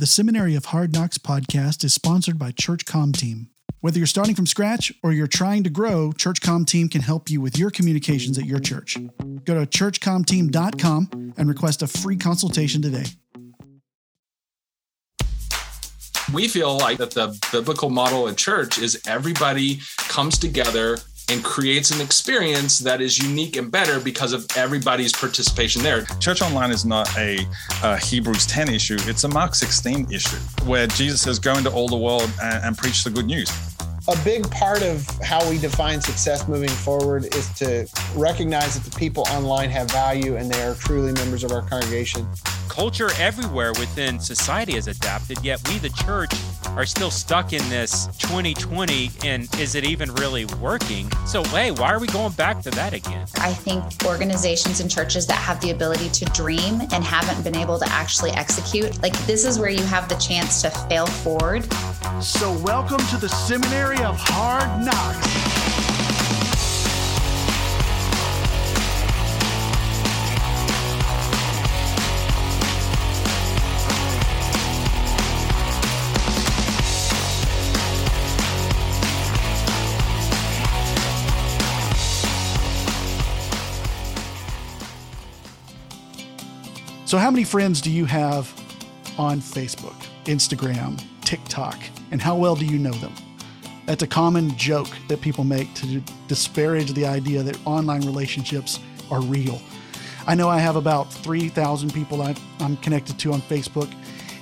[0.00, 3.50] The Seminary of Hard Knocks podcast is sponsored by Church Comm Team.
[3.80, 7.28] Whether you're starting from scratch or you're trying to grow, Church Comm Team can help
[7.28, 8.96] you with your communications at your church.
[9.44, 13.04] Go to churchcomteam.com and request a free consultation today.
[16.32, 20.96] We feel like that the biblical model in church is everybody comes together
[21.30, 26.02] and creates an experience that is unique and better because of everybody's participation there.
[26.18, 27.46] Church online is not a,
[27.82, 31.88] a Hebrews 10 issue, it's a Mark 16 issue where Jesus says, Go into all
[31.88, 33.50] the world and, and preach the good news.
[34.08, 38.98] A big part of how we define success moving forward is to recognize that the
[38.98, 42.26] people online have value and they are truly members of our congregation.
[42.70, 46.30] Culture everywhere within society has adapted, yet we, the church,
[46.76, 51.10] are still stuck in this 2020 and is it even really working?
[51.26, 53.26] So, hey, why are we going back to that again?
[53.38, 57.76] I think organizations and churches that have the ability to dream and haven't been able
[57.80, 61.64] to actually execute, like this is where you have the chance to fail forward.
[62.22, 65.89] So, welcome to the Seminary of Hard Knocks.
[87.10, 88.48] So, how many friends do you have
[89.18, 91.76] on Facebook, Instagram, TikTok,
[92.12, 93.12] and how well do you know them?
[93.86, 98.78] That's a common joke that people make to disparage the idea that online relationships
[99.10, 99.60] are real.
[100.28, 102.22] I know I have about 3,000 people
[102.60, 103.92] I'm connected to on Facebook,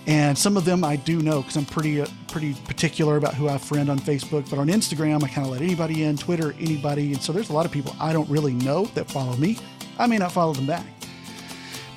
[0.06, 3.48] and some of them I do know because I'm pretty uh, pretty particular about who
[3.48, 4.50] I friend on Facebook.
[4.50, 7.54] But on Instagram, I kind of let anybody in, Twitter, anybody, and so there's a
[7.54, 9.56] lot of people I don't really know that follow me.
[9.98, 10.84] I may not follow them back.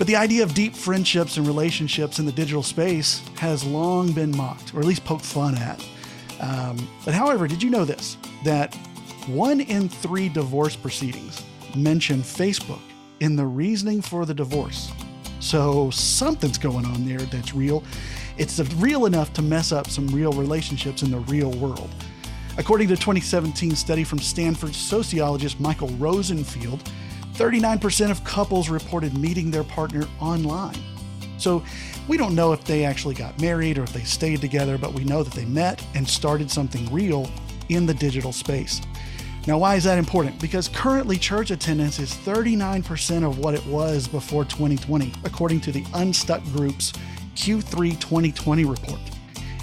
[0.02, 4.36] But the idea of deep friendships and relationships in the digital space has long been
[4.36, 5.80] mocked, or at least poked fun at.
[6.40, 8.18] Um, but however, did you know this?
[8.44, 8.74] That
[9.28, 11.44] one in three divorce proceedings
[11.76, 12.82] mention Facebook
[13.20, 14.92] in the reasoning for the divorce.
[15.40, 17.84] So something's going on there that's real.
[18.40, 21.92] It's real enough to mess up some real relationships in the real world.
[22.58, 26.90] According to a 2017 study from Stanford sociologist Michael Rosenfeld,
[27.34, 30.78] 39% of couples reported meeting their partner online.
[31.38, 31.64] So
[32.08, 35.04] we don't know if they actually got married or if they stayed together, but we
[35.04, 37.30] know that they met and started something real
[37.70, 38.82] in the digital space.
[39.48, 40.40] Now, why is that important?
[40.40, 45.84] Because currently church attendance is 39% of what it was before 2020, according to the
[45.96, 46.94] Unstuck Group's
[47.36, 49.00] Q3 2020 report.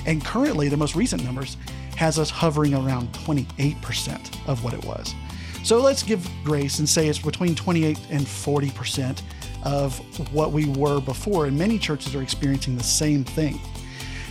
[0.04, 1.56] And currently, the most recent numbers
[1.96, 5.14] has us hovering around 28% of what it was.
[5.62, 9.22] So let's give grace and say it's between 28 and 40%
[9.64, 9.98] of
[10.32, 13.60] what we were before, and many churches are experiencing the same thing.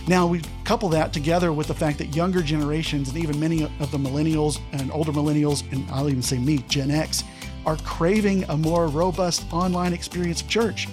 [0.08, 3.90] Now, we couple that together with the fact that younger generations and even many of
[3.90, 7.24] the millennials and older millennials, and I'll even say me, Gen X,
[7.66, 10.88] are craving a more robust online experience of church.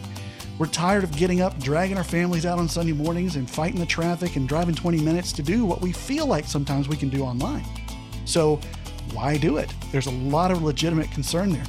[0.57, 3.85] We're tired of getting up, dragging our families out on Sunday mornings, and fighting the
[3.85, 7.23] traffic and driving 20 minutes to do what we feel like sometimes we can do
[7.23, 7.65] online.
[8.25, 8.59] So,
[9.13, 9.73] why do it?
[9.91, 11.65] There's a lot of legitimate concern there.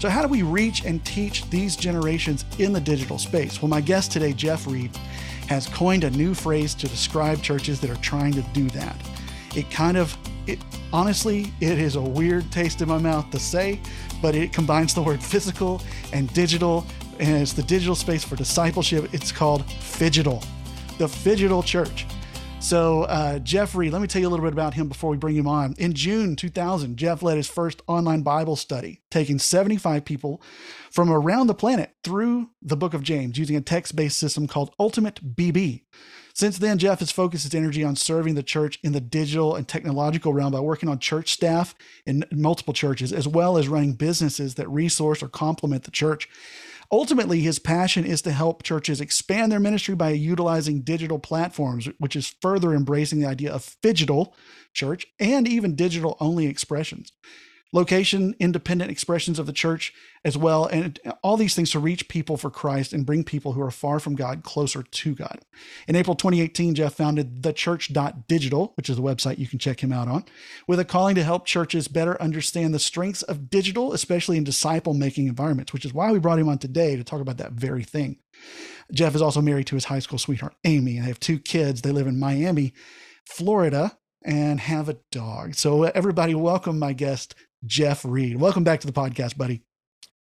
[0.00, 3.60] So, how do we reach and teach these generations in the digital space?
[3.60, 4.96] Well, my guest today, Jeff Reed,
[5.48, 8.96] has coined a new phrase to describe churches that are trying to do that.
[9.54, 10.58] It kind of, it
[10.92, 13.78] honestly, it is a weird taste in my mouth to say,
[14.22, 15.82] but it combines the word physical
[16.14, 16.86] and digital,
[17.18, 19.12] and it's the digital space for discipleship.
[19.12, 20.42] It's called Phygital,
[20.96, 22.06] the Phygital Church.
[22.60, 25.34] So, uh, Jeffrey, let me tell you a little bit about him before we bring
[25.34, 25.74] him on.
[25.78, 30.42] In June 2000, Jeff led his first online Bible study, taking 75 people
[30.90, 34.74] from around the planet through the book of James using a text based system called
[34.78, 35.84] Ultimate BB.
[36.34, 39.66] Since then, Jeff has focused his energy on serving the church in the digital and
[39.66, 41.74] technological realm by working on church staff
[42.06, 46.28] in multiple churches, as well as running businesses that resource or complement the church.
[46.92, 52.16] Ultimately, his passion is to help churches expand their ministry by utilizing digital platforms, which
[52.16, 54.32] is further embracing the idea of phygital
[54.74, 57.12] church and even digital only expressions
[57.72, 59.92] location independent expressions of the church
[60.24, 63.62] as well and all these things to reach people for christ and bring people who
[63.62, 65.40] are far from god closer to god.
[65.86, 69.92] In april 2018 jeff founded the church.digital which is a website you can check him
[69.92, 70.24] out on
[70.66, 74.94] with a calling to help churches better understand the strengths of digital especially in disciple
[74.94, 77.84] making environments which is why we brought him on today to talk about that very
[77.84, 78.18] thing.
[78.92, 81.82] Jeff is also married to his high school sweetheart amy and they have two kids.
[81.82, 82.72] They live in miami
[83.26, 85.54] florida and have a dog.
[85.54, 87.34] So, everybody, welcome my guest,
[87.66, 88.36] Jeff Reed.
[88.40, 89.62] Welcome back to the podcast, buddy.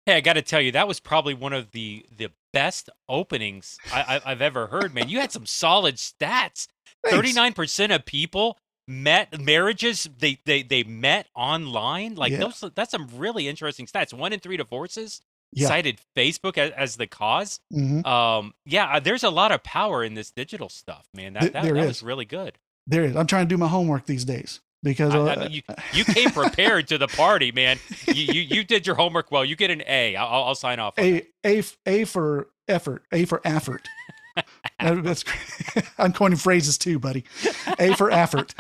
[0.06, 3.78] Hey, I got to tell you, that was probably one of the the best openings
[3.94, 5.10] I, I've ever heard, man.
[5.10, 6.68] You had some solid stats.
[7.06, 8.58] Thirty-nine percent of people
[8.88, 12.16] met marriages they they they met online.
[12.16, 12.40] Like Yeah.
[12.40, 14.14] those, that's some really interesting stats.
[14.14, 15.22] One in three divorces
[15.54, 15.68] Yeah.
[15.68, 17.60] cited Facebook as, as the cause.
[17.74, 18.06] Mhm.
[18.06, 21.34] Um, yeah, uh, there's a lot of power in this digital stuff, man.
[21.34, 21.88] That Th- that, that is.
[21.88, 22.58] was really good.
[22.88, 23.16] There is.
[23.18, 25.62] I'm trying to do my homework these days because I, I you,
[25.94, 27.80] you came prepared to the party, man.
[28.08, 29.44] You, you you did your homework well.
[29.44, 30.16] You get an A.
[30.16, 30.98] I'll, I'll sign off.
[31.00, 33.88] A A A for effort, A for effort.
[34.80, 35.24] That's
[35.98, 37.24] I'm coining phrases too, buddy.
[37.80, 38.54] A for effort.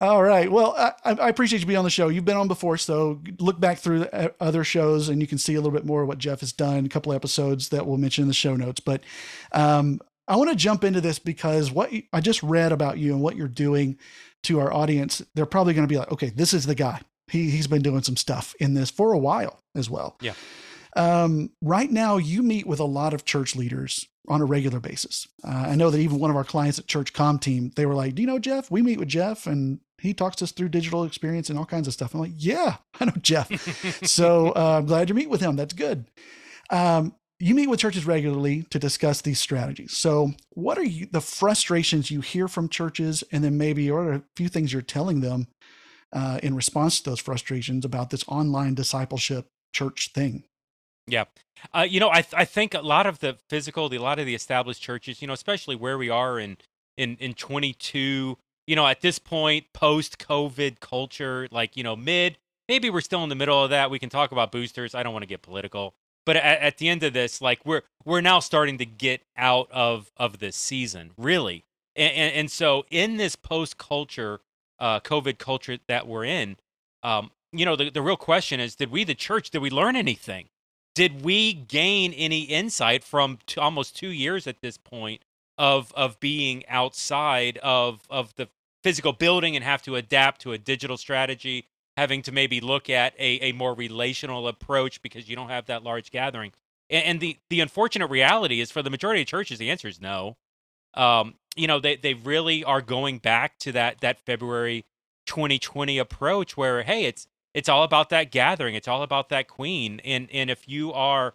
[0.00, 0.50] All right.
[0.50, 2.08] Well, I, I appreciate you being on the show.
[2.08, 4.06] You've been on before, so look back through
[4.40, 6.86] other shows and you can see a little bit more of what Jeff has done.
[6.86, 8.80] A couple episodes that we'll mention in the show notes.
[8.80, 9.02] But
[9.52, 10.00] um,
[10.30, 13.20] I want to jump into this because what you, I just read about you and
[13.20, 13.98] what you're doing
[14.44, 17.00] to our audience, they're probably going to be like, okay, this is the guy.
[17.26, 20.16] He he's been doing some stuff in this for a while as well.
[20.20, 20.34] Yeah.
[20.96, 25.26] Um, right now, you meet with a lot of church leaders on a regular basis.
[25.44, 27.94] Uh, I know that even one of our clients at Church Comm Team, they were
[27.94, 28.70] like, "Do you know Jeff?
[28.70, 31.92] We meet with Jeff, and he talks us through digital experience and all kinds of
[31.94, 33.50] stuff." I'm like, "Yeah, I know Jeff."
[34.06, 35.56] so uh, I'm glad you meet with him.
[35.56, 36.06] That's good.
[36.70, 39.96] Um, you meet with churches regularly to discuss these strategies.
[39.96, 44.22] So, what are you, the frustrations you hear from churches, and then maybe or a
[44.36, 45.48] few things you're telling them
[46.12, 50.44] uh, in response to those frustrations about this online discipleship church thing?
[51.06, 51.24] Yeah.
[51.74, 54.26] Uh, you know, I I think a lot of the physical, the, a lot of
[54.26, 56.58] the established churches, you know, especially where we are in
[56.96, 62.36] in in 22, you know, at this point, post COVID culture, like you know, mid,
[62.68, 63.90] maybe we're still in the middle of that.
[63.90, 64.94] We can talk about boosters.
[64.94, 65.94] I don't want to get political,
[66.30, 69.68] but at, at the end of this, like we're we're now starting to get out
[69.72, 71.64] of of this season, really,
[71.96, 74.38] and and, and so in this post culture,
[74.78, 76.56] uh, COVID culture that we're in,
[77.02, 79.96] um, you know, the the real question is, did we, the church, did we learn
[79.96, 80.46] anything?
[80.94, 85.22] did we gain any insight from t- almost two years at this point
[85.58, 88.48] of of being outside of of the
[88.82, 91.66] physical building and have to adapt to a digital strategy
[92.00, 95.82] having to maybe look at a, a more relational approach because you don't have that
[95.82, 96.50] large gathering.
[96.88, 100.00] And, and the the unfortunate reality is for the majority of churches the answer is
[100.00, 100.38] no.
[100.94, 104.86] Um, you know they, they really are going back to that that february
[105.26, 108.76] 2020 approach where hey it's it's all about that gathering.
[108.76, 110.00] It's all about that queen.
[110.02, 111.34] And and if you are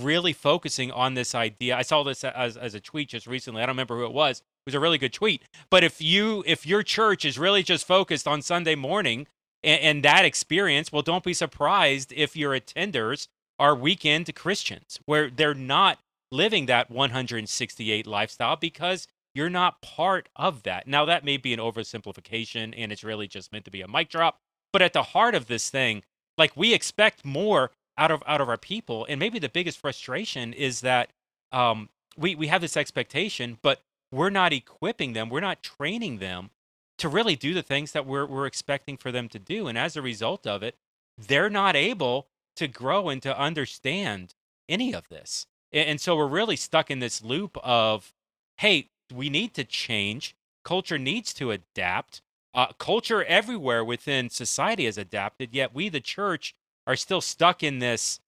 [0.00, 3.62] really focusing on this idea i saw this as, as a tweet just recently.
[3.62, 4.40] I don't remember who it was.
[4.40, 5.42] It was a really good tweet.
[5.70, 9.26] But if you if your church is really just focused on sunday morning
[9.62, 13.28] and, and that experience well don't be surprised if your attenders
[13.58, 15.98] are weekend christians where they're not
[16.30, 20.86] living that 168 lifestyle because you're not part of that.
[20.86, 24.08] Now that may be an oversimplification and it's really just meant to be a mic
[24.08, 24.38] drop
[24.72, 26.02] but at the heart of this thing
[26.38, 30.52] like we expect more out of out of our people and maybe the biggest frustration
[30.52, 31.10] is that
[31.52, 36.50] um, we we have this expectation but we're not equipping them we're not training them
[36.98, 39.96] to really do the things that we're we're expecting for them to do and as
[39.96, 40.76] a result of it
[41.18, 44.34] they're not able to grow and to understand
[44.68, 48.12] any of this and, and so we're really stuck in this loop of
[48.58, 50.34] hey we need to change
[50.64, 52.22] culture needs to adapt
[52.54, 56.54] uh, culture everywhere within society has adapted, yet we, the church,
[56.86, 58.20] are still stuck in this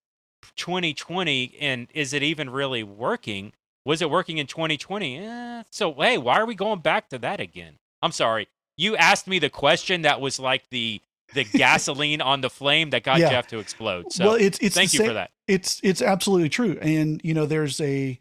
[0.57, 1.57] 2020.
[1.61, 3.53] And is it even really working?
[3.85, 5.19] Was it working in 2020?
[5.19, 7.79] Eh, so, hey, why are we going back to that again?
[8.01, 8.49] I'm sorry.
[8.77, 11.01] You asked me the question that was like the
[11.35, 13.31] the gasoline on the flame that got Yeah.
[13.31, 14.13] Jeff to explode.
[14.13, 15.31] So, well, it's it's thank you for that.
[15.49, 18.21] It's it's absolutely true, and you know, there's a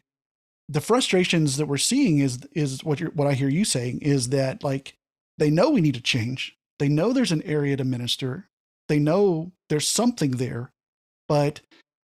[0.69, 4.29] the frustrations that we're seeing is is what you're what I hear you saying is
[4.29, 4.98] that like
[5.38, 6.57] they know we need to change.
[6.79, 8.50] They know there's an area to minister.
[8.89, 10.72] They know there's something there,
[11.27, 11.62] but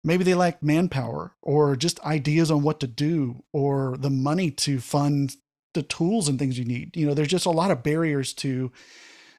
[0.02, 4.81] maybe they lack manpower or just ideas on what to do or the money to
[4.81, 5.37] fund
[5.76, 6.97] the tools and things you need.
[6.97, 8.73] You know, there's just a lot of barriers to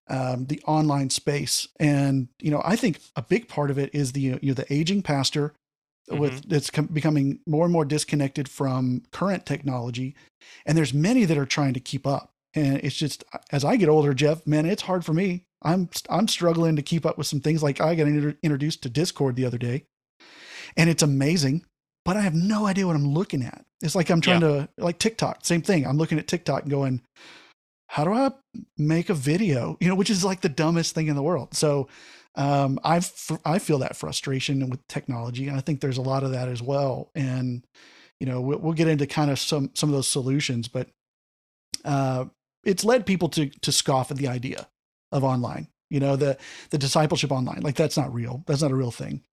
[0.07, 4.13] um, the online space, and you know, I think a big part of it is
[4.13, 5.53] the you know the aging pastor
[6.09, 10.15] with that's com- becoming more and more disconnected from current technology,
[10.65, 12.31] and there's many that are trying to keep up.
[12.53, 15.43] And it's just as I get older, Jeff, man, it's hard for me.
[15.61, 17.61] I'm I'm struggling to keep up with some things.
[17.61, 19.83] Like I got inter- introduced to Discord the other day,
[20.77, 21.65] and it's amazing,
[22.05, 23.66] but I have no idea what I'm looking at.
[23.81, 25.85] It's like I'm trying to like TikTok, same thing.
[25.85, 27.01] I'm looking at TikTok and going,
[27.87, 28.31] how do I
[28.77, 29.77] make a video?
[29.79, 31.53] You know, which is like the dumbest thing in the world.
[31.53, 31.87] So
[32.35, 33.01] um, I
[33.45, 36.61] I feel that frustration with technology, and I think there's a lot of that as
[36.61, 37.11] well.
[37.15, 37.63] And
[38.19, 40.87] you know, we'll, we'll get into kind of some some of those solutions, but
[41.85, 42.25] uh,
[42.63, 44.67] it's led people to to scoff at the idea
[45.11, 45.67] of online.
[45.89, 46.37] You know, the
[46.71, 48.43] the discipleship online, like that's not real.
[48.47, 49.23] That's not a real thing.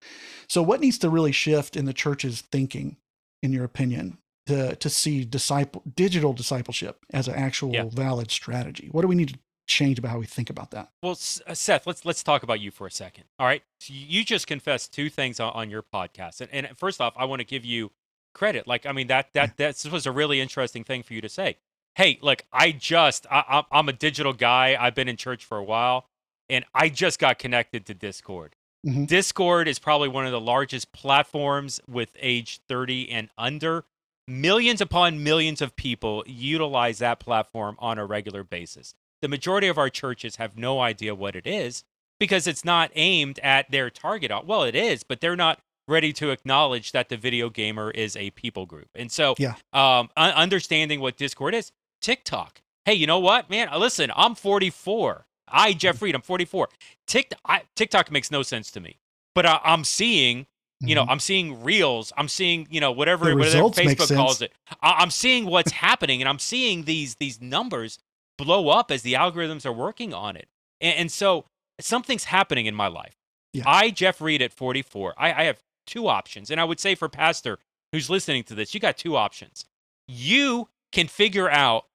[0.49, 2.99] So what needs to really shift in the church's thinking
[3.43, 7.85] in your opinion, to to see disciple digital discipleship as an actual Yeah.
[7.91, 8.89] valid strategy?
[8.93, 10.91] What do we need to change about how we think about that?
[11.03, 11.13] Well,
[11.47, 13.25] uh, Seth, let's let's talk about you for a second.
[13.39, 17.01] All right, so you just confessed two things on, on your podcast, and, and first
[17.01, 17.91] off, I want to give you
[18.35, 18.67] credit.
[18.67, 21.29] Like, I mean that that that this was a really interesting thing for you to
[21.29, 21.57] say.
[21.97, 24.77] Hey, look, I just I, I'm- a digital guy.
[24.79, 26.09] I've been in church for a while,
[26.51, 28.57] and I just got connected to Discord.
[28.87, 29.07] Mhm.
[29.07, 33.85] Discord is probably one of the largest platforms with age 30 and under.
[34.27, 38.95] Millions upon millions of people utilize that platform on a regular basis.
[39.21, 41.85] The majority of our churches have no idea what it is
[42.19, 44.31] because it's not aimed at their target.
[44.47, 48.31] Well, it is, but they're not ready to acknowledge that the video gamer is a
[48.31, 48.89] people group.
[48.95, 49.57] And so, Yeah.
[49.75, 52.63] um, understanding what Discord is, TikTok.
[52.87, 53.69] Hey, you know what, man?
[53.79, 55.27] Listen, I'm 44.
[55.49, 56.71] I, Jeff Reed, I'm 44.
[57.07, 58.97] TikTok, I, TikTok makes no sense to me,
[59.35, 60.47] but I, I'm seeing,
[60.81, 61.11] you know, Mhm.
[61.11, 62.13] I'm seeing reels.
[62.17, 64.53] I'm seeing, you know, whatever, The whatever Facebook calls it.
[64.83, 67.99] I, I'm seeing what's happening, and I'm seeing these these numbers
[68.37, 70.49] blow up as the algorithms are working on it.
[70.81, 71.45] And, and so
[71.81, 73.15] something's happening in my life.
[73.53, 73.63] Yeah.
[73.67, 77.09] I, Jeff Reed, at 44, I, I have two options, and I would say for
[77.09, 77.59] Pastor
[77.93, 79.65] who's listening to this, you got two options.
[80.09, 81.87] You can figure out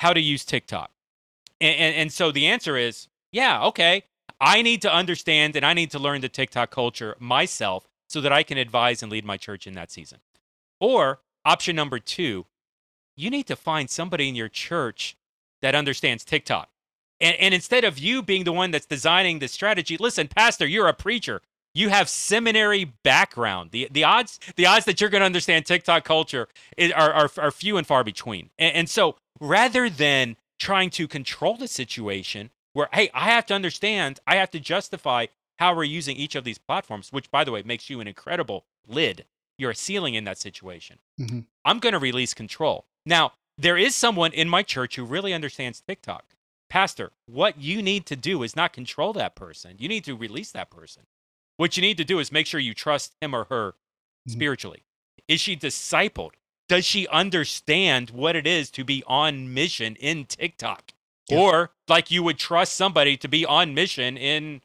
[0.00, 0.90] how to use TikTok.
[1.60, 4.02] And, and, and so the answer is, yeah, okay.
[4.40, 8.32] I need to understand and I need to learn the TikTok culture myself so that
[8.32, 10.18] I can advise and lead my church in that season.
[10.80, 12.46] Or option number two,
[13.16, 15.16] you need to find somebody in your church
[15.62, 16.68] that understands TikTok.
[17.20, 20.88] And, and instead of you being the one that's designing the strategy, listen, Pastor, you're
[20.88, 21.40] a preacher.
[21.74, 23.70] You have seminary background.
[23.70, 26.48] The, the odds the odds that you're going to understand TikTok culture
[26.94, 28.50] are, are, are few and far between.
[28.58, 33.54] And, and so rather than trying to control the situation where, hey, I have to
[33.54, 35.26] understand, I have to justify
[35.58, 38.64] how we're using each of these platforms, which, by the way, makes you an incredible
[38.86, 39.24] lid.
[39.58, 40.98] You're a ceiling in that situation.
[41.18, 41.46] Mhm.
[41.64, 42.86] I'm going to release control.
[43.06, 46.34] Now, there is someone in my church who really understands TikTok.
[46.68, 49.76] Pastor, what you need to do is not control that person.
[49.78, 51.04] You need to release that person.
[51.56, 53.76] What you need to do is make sure you trust him or her
[54.28, 54.32] Mhm.
[54.32, 54.82] spiritually.
[55.28, 56.32] Is she discipled?
[56.68, 60.92] Does she understand what it is to be on mission in TikTok?
[61.30, 64.62] Or like you would trust somebody to be on mission in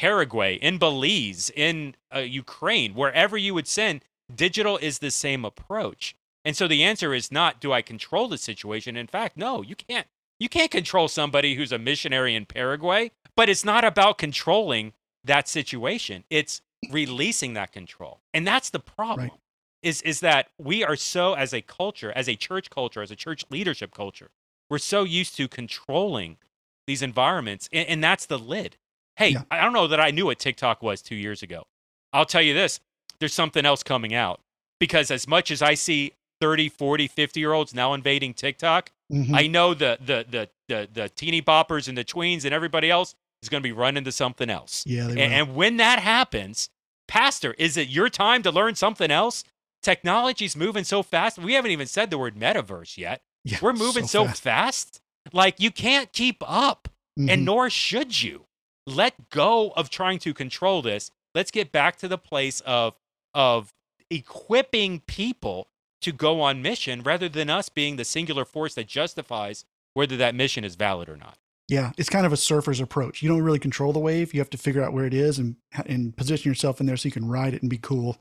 [0.00, 4.02] Paraguay, in Belize, in uh, Ukraine, wherever you would send,
[4.34, 6.16] digital is the same approach.
[6.42, 8.96] And so the answer is not do I control the situation?
[8.96, 10.06] In fact, no, you can't.
[10.38, 15.48] You can't control somebody who's a missionary in Paraguay, but it's not about controlling that
[15.48, 16.24] situation.
[16.30, 18.22] It's releasing that control.
[18.32, 19.28] And that's the problem.
[19.28, 19.38] Right.
[19.82, 23.16] Is is that we are so as a culture, as a church culture, as a
[23.16, 24.30] church leadership culture,
[24.70, 26.38] we're so used to controlling
[26.86, 28.78] these environments and, and that's the lid.
[29.20, 29.42] Hey, Yeah.
[29.50, 31.66] I don't know that I knew what TikTok was 2 years ago.
[32.12, 32.80] I'll tell you this,
[33.20, 34.40] there's something else coming out
[34.80, 39.34] because as much as I see 30, 40, 50 year olds now invading TikTok, Mhm.
[39.36, 43.14] I know the the the the the teeny boppers and the tweens and everybody else
[43.42, 44.84] is going to be running to something else.
[44.86, 46.70] yeah, And, and when that happens,
[47.08, 49.44] Pastor, is it your time to learn something else?
[49.82, 51.38] Technology's moving so fast.
[51.38, 53.22] We haven't even said the word metaverse yet.
[53.44, 54.42] Yeah, We're moving so, fast.
[54.42, 55.00] fast.
[55.32, 57.30] Like you can't keep up, Mhm.
[57.30, 58.46] and nor should you.
[58.86, 61.10] Let go of trying to control this.
[61.34, 62.94] Let's get back to the place of
[63.34, 63.72] of
[64.10, 65.68] equipping people
[66.00, 70.34] to go on mission rather than us being the singular force that justifies whether that
[70.34, 71.36] mission is valid or not.
[71.68, 73.22] Yeah, it's kind of a surfer's approach.
[73.22, 74.34] You don't really control the wave.
[74.34, 75.56] You have to figure out where it is and
[75.86, 78.16] and position yourself in there so you can ride it and be cool.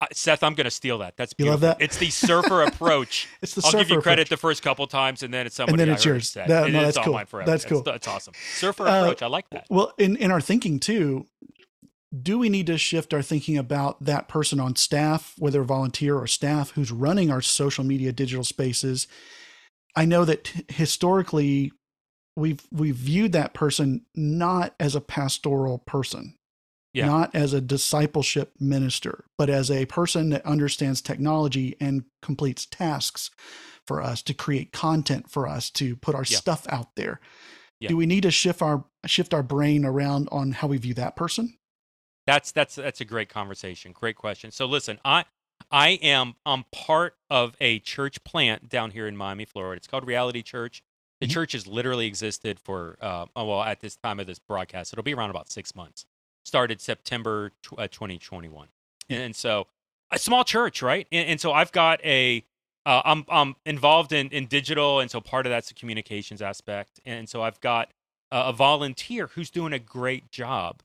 [0.00, 1.16] Uh, Seth, I'm going to steal that.
[1.16, 1.80] That's You love that?
[1.80, 3.28] It's the surfer approach.
[3.40, 4.28] It's the I'll give you credit approach.
[4.28, 6.34] the first couple times, and then it's somebody and then it's yours.
[6.34, 7.44] That- no, it's that's cool.
[7.46, 7.82] That's cool.
[7.82, 8.34] That's awesome.
[8.56, 9.22] Surfer Uh, approach.
[9.22, 9.66] I like that.
[9.70, 11.26] Well, in, in our thinking too,
[12.22, 16.26] do we need to shift our thinking about that person on staff, whether volunteer or
[16.26, 19.06] staff, who's running our social media digital spaces?
[19.94, 21.72] I know that historically
[22.36, 26.36] we've we've viewed that person not as a pastoral person,
[26.96, 27.06] Yeah.
[27.06, 33.30] not as a discipleship minister, but as a person that understands technology and completes tasks
[33.86, 36.38] for us to create content for us to put our Yeah.
[36.38, 37.20] stuff out there.
[37.80, 37.88] Yeah.
[37.90, 41.14] Do we need to shift our shift our brain around on how we view that
[41.16, 41.58] person?
[42.26, 43.92] That's that's that's a great conversation.
[43.92, 44.50] Great question.
[44.50, 45.24] So listen, I
[45.70, 49.76] I am I'm part of a church plant down here in Miami, Florida.
[49.78, 50.82] It's called Reality Church.
[51.20, 51.30] The Mhm.
[51.30, 55.02] church has literally existed for uh, oh, well at this time of this broadcast, it'll
[55.04, 56.04] be around about six months.
[56.46, 58.68] Started September tw- uh, 2021,
[59.08, 59.66] and so
[60.12, 61.08] a small church, right?
[61.10, 62.44] And, and so I've got a
[62.84, 67.00] uh, I'm I'm involved in in digital, and so part of that's the communications aspect,
[67.04, 67.90] and so I've got
[68.30, 70.82] a, a volunteer who's doing a great job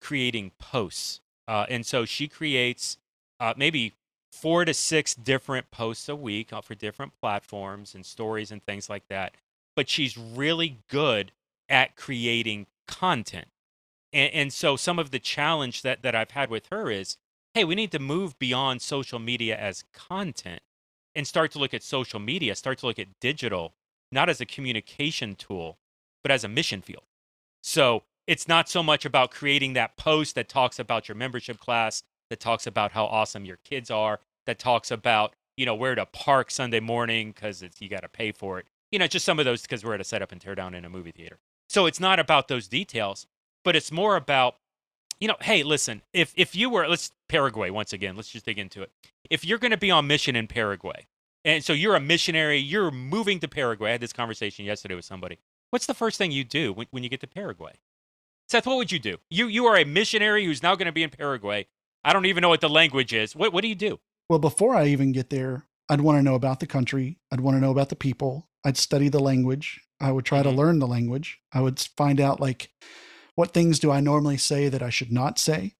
[0.00, 1.20] creating posts.
[1.46, 2.98] Uh, and so she creates
[3.40, 3.94] uh, maybe
[4.30, 8.90] four to six different posts a week uh, for different platforms and stories and things
[8.90, 9.34] like that.
[9.74, 11.32] But she's really good
[11.68, 13.48] at creating content.
[14.12, 17.16] And, and so some of the challenge that, that I've had with her is,
[17.54, 20.62] hey, we need to move beyond social media as content
[21.14, 23.74] and start to look at social media, start to look at digital,
[24.12, 25.78] not as a communication tool,
[26.22, 27.04] but as a mission field.
[27.62, 32.02] So it's not so much about creating that post that talks about your membership class,
[32.30, 36.06] that talks about how awesome your kids are, that talks about, you know, where to
[36.06, 38.66] park Sunday morning because you got to pay for it.
[38.92, 40.84] You know, just some of those because we're at a setup and tear down in
[40.84, 41.38] a movie theater.
[41.68, 43.26] So it's not about those details,
[43.68, 44.54] but it's more about,
[45.20, 48.58] you know, hey, listen, if if you were let's Paraguay once again, let's just dig
[48.58, 48.90] into it.
[49.28, 51.06] If you're going to be on mission in Paraguay,
[51.44, 53.90] and so you're a missionary, you're moving to Paraguay.
[53.90, 55.36] I had this conversation yesterday with somebody.
[55.68, 57.72] What's the first thing you do when, when you get to Paraguay?
[58.48, 59.18] Seth, what would you do?
[59.28, 61.66] You you are a missionary who's now going to be in Paraguay.
[62.02, 63.36] I don't even know what the language is.
[63.36, 64.00] What what do you do?
[64.30, 67.18] Well, before I even get there, I'd want to know about the country.
[67.30, 68.48] I'd want to know about the people.
[68.64, 69.82] I'd study the language.
[70.00, 70.48] I would try mm-hmm.
[70.48, 71.38] to learn the language.
[71.52, 72.70] I would find out like
[73.38, 75.76] what things do I normally say that I should not say.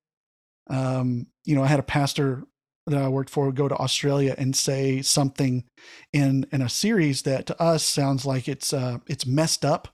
[0.71, 2.45] Um, you know, I had a pastor
[2.87, 5.65] that I worked for go to Australia and say something
[6.13, 9.89] in in a series that to us sounds like it's uh, it's messed up,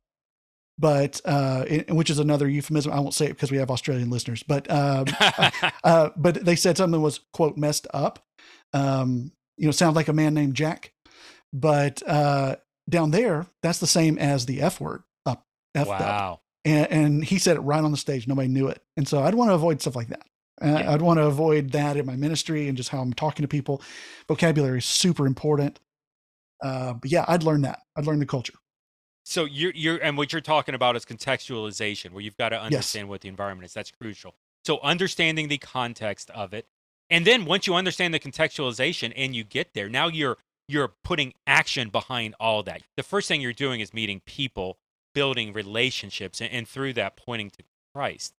[0.77, 2.93] but uh, it, which is another euphemism.
[2.93, 5.07] I won't say it because we have Australian listeners, but uh,
[5.85, 8.23] uh, but they said something was quote messed up.
[8.75, 10.93] Um, you know, sounds like a man named Jack,
[11.51, 12.57] but uh,
[12.91, 15.47] down there that's the same as the F word up.
[15.75, 16.35] F wow.
[16.35, 16.44] Up.
[16.65, 18.27] And, and he said it right on the stage.
[18.27, 20.27] Nobody knew it, and so I'd want to avoid stuff like that.
[20.63, 20.93] Yeah.
[20.93, 23.83] I'd want to avoid that in my ministry and just how I'm talking to people.
[24.29, 25.81] Vocabulary is super important.
[26.63, 27.83] Uh, but yeah, I'd learn that.
[27.97, 28.55] I'd learn the culture.
[29.25, 33.07] So you're you're and what you're talking about is contextualization, where you've got to understand
[33.07, 33.11] yes.
[33.11, 33.75] what the environment is.
[33.75, 34.35] That's crucial.
[34.65, 36.67] So understanding the context of it,
[37.11, 41.35] and then once you understand the contextualization and you get there, now you're you're putting
[41.47, 42.83] action behind all that.
[42.97, 44.79] The first thing you're doing is meeting people,
[45.15, 47.63] building relationships, and, and through that pointing to
[47.95, 48.35] Christ.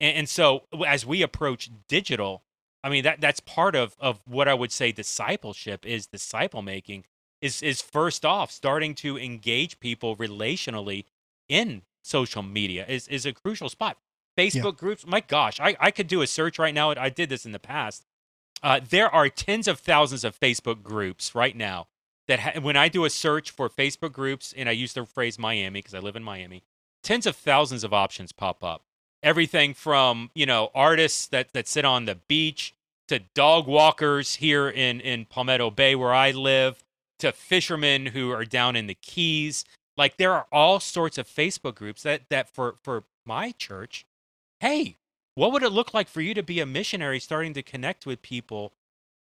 [0.00, 2.42] And, and so as we approach digital,
[2.82, 7.04] I mean that that's part of of what I would say discipleship is disciple making
[7.40, 11.04] is is first off starting to engage people relationally
[11.48, 13.98] in social media is is a crucial spot.
[14.38, 14.78] Facebook yeah.
[14.78, 16.94] groups, my gosh, I, I could do a search right now.
[16.96, 18.06] I did this in the past.
[18.62, 21.88] Uh, there are tens of thousands of Facebook groups right now
[22.30, 25.38] that ha- when I do a search for Facebook groups and I use the phrase
[25.38, 26.62] Miami because I live in Miami,
[27.02, 28.82] tens of thousands of options pop up
[29.22, 32.74] everything from you know artists that that sit on the beach
[33.08, 36.82] to dog walkers here in in Palmetto Bay where I live
[37.18, 39.64] to fishermen who are down in the Keys.
[39.96, 44.06] Like there are all sorts of Facebook groups that that for for my church,
[44.60, 44.96] hey,
[45.34, 48.22] what would it look like for you to be a missionary starting to connect with
[48.22, 48.72] people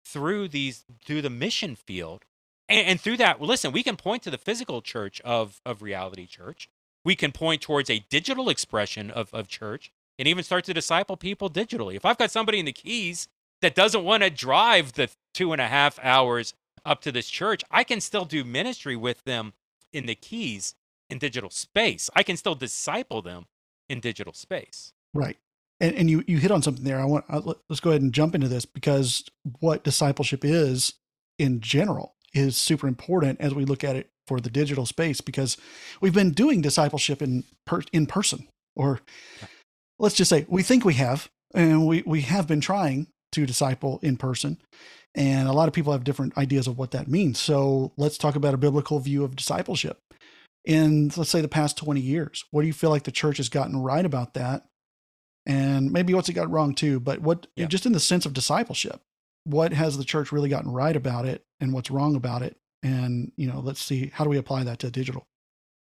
[0.04, 2.24] through these through the mission field?
[2.68, 6.26] And, and through that, listen, we can point to the physical church of of reality
[6.26, 6.68] church
[7.08, 11.16] we can point towards a digital expression of, of church and even start to disciple
[11.16, 11.96] people digitally.
[11.96, 13.28] If I've got somebody in the Keys
[13.62, 16.52] that doesn't want to drive the two and a half hours
[16.84, 19.52] up to this church, I can still do ministry with them
[19.90, 20.74] in the Keys
[21.08, 22.10] in digital space.
[22.14, 23.46] I can still disciple them
[23.88, 24.92] in digital space.
[25.14, 25.38] Right.
[25.80, 27.00] And, and you, you hit on something there.
[27.00, 29.24] I want, uh, let's go ahead and jump into this because
[29.60, 30.94] what discipleship is
[31.38, 35.56] in general is super important as we look at it for the digital space because
[36.00, 39.00] we've been doing discipleship in per, in person or
[39.98, 43.98] let's just say we think we have and we we have been trying to disciple
[44.02, 44.58] in person
[45.14, 47.38] and a lot of people have different ideas of what that means.
[47.38, 49.98] So let's talk about a biblical view of discipleship.
[50.64, 53.48] In let's say the past 20 years what do you feel like the church has
[53.48, 54.66] gotten right about that?
[55.46, 57.66] And maybe what's it got wrong too but what yeah.
[57.66, 59.00] just in the sense of discipleship
[59.44, 62.56] what has the church really gotten right about it and what's wrong about it?
[62.82, 65.26] And you know let's see how do we apply that to digital?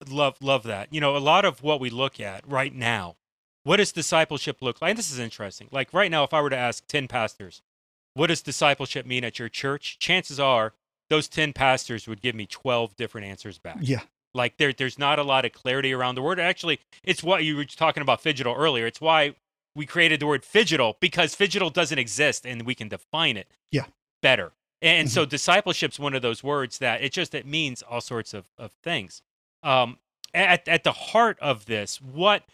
[0.09, 0.93] Love love that.
[0.93, 3.17] You know a lot of what we look at right now
[3.69, 4.91] what does discipleship look like?
[4.91, 5.69] And this is interesting.
[5.71, 7.61] Like right now if i were to ask 10 pastors
[8.15, 9.99] what does discipleship mean at your church?
[9.99, 10.73] Chances are
[11.11, 13.79] those 10 pastors would give me 12 different answers back.
[13.81, 14.01] Yeah.
[14.35, 16.41] Like there, there's not a lot of clarity around the word.
[16.41, 18.87] Actually it's what you were talking about phygital earlier.
[18.87, 19.35] It's why
[19.79, 23.85] we created the word phygital because phygital doesn't exist and we can define it yeah
[24.21, 25.15] better and mm-hmm.
[25.15, 28.73] so discipleship's one of those words that it just it means all sorts of, of
[28.83, 29.23] things.
[29.63, 29.99] Um,
[30.35, 32.45] at, at the heart of this, what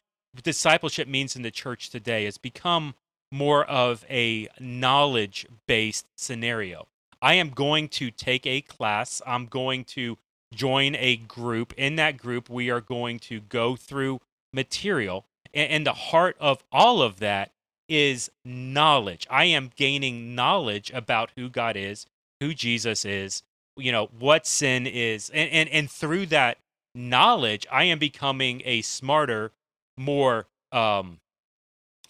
[0.43, 2.95] discipleship means in the church today has become
[3.31, 6.89] more of a knowledge based scenario.
[7.21, 10.19] I am going to take a class, I'm going to
[10.53, 11.73] join a group.
[11.77, 14.21] In that group, we are going to go through
[14.53, 15.27] material.
[15.55, 17.53] And, the heart of all of that
[17.89, 19.27] is knowledge.
[19.31, 22.07] I am gaining knowledge about who God is
[22.41, 23.43] who Jesus is,
[23.77, 25.31] you know, what sin is.
[25.31, 26.59] And and, and through that
[26.95, 29.53] knowledge, I am becoming a smarter,
[29.97, 31.19] more um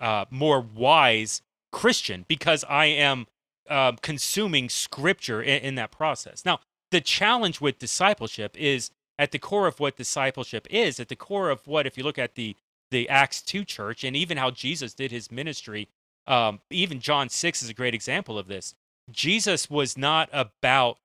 [0.00, 3.26] uh more wise Christian because I am
[3.68, 6.44] uh, consuming scripture in, in that process.
[6.44, 11.16] Now, the challenge with discipleship is at the core of what discipleship is, at the
[11.16, 12.56] core of what, if you look at the
[12.90, 15.88] the Acts 2 church and even how Jesus did his ministry,
[16.26, 18.74] um, even John 6 is a great example of this.
[19.10, 20.98] Jesus was not about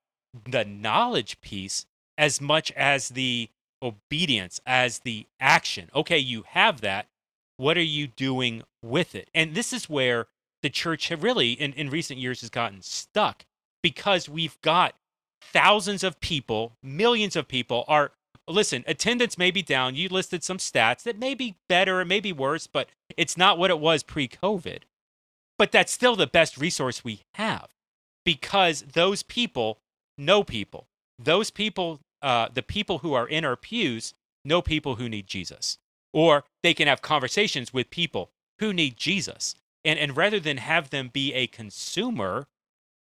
[0.48, 3.50] the knowledge piece as much as the
[3.82, 5.90] obedience, as the action.
[5.94, 7.06] Okay, you have that.
[7.56, 9.28] What are you doing with it?
[9.34, 10.26] And this is where
[10.62, 13.44] the church really, in, in recent years, has gotten stuck
[13.82, 14.94] because we've got
[15.42, 18.12] thousands of people, millions of people are
[18.52, 19.94] listen, attendance may be down.
[19.94, 23.58] You listed some stats that may be better, it may be worse, but it's not
[23.58, 24.82] what it was pre COVID.
[25.58, 27.68] But that's still the best resource we have
[28.24, 29.78] because those people
[30.16, 30.86] know people.
[31.18, 35.78] Those people, uh, the people who are in our pews, know people who need Jesus.
[36.12, 39.54] Or they can have conversations with people who need Jesus.
[39.84, 42.46] And, and rather than have them be a consumer,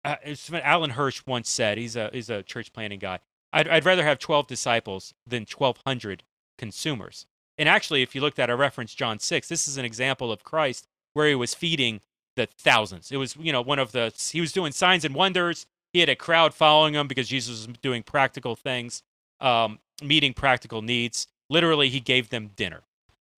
[0.05, 0.17] uh,
[0.53, 3.19] Alan Hirsch once said, he's a, he's a church planning guy.
[3.57, 6.23] I'd, I'd rather have 12 disciples than 1,200
[6.59, 7.27] consumers.
[7.57, 10.45] And actually, if you looked at, I reference John 6, this is an example of
[10.45, 12.03] Christ where he was feeding
[12.37, 13.11] the thousands.
[13.11, 15.65] It was, you know, one of the, he was doing signs and wonders.
[15.95, 19.03] He had a crowd following him because Jesus was doing practical things,
[19.41, 21.27] um, meeting practical needs.
[21.49, 22.83] Literally, he gave them dinner.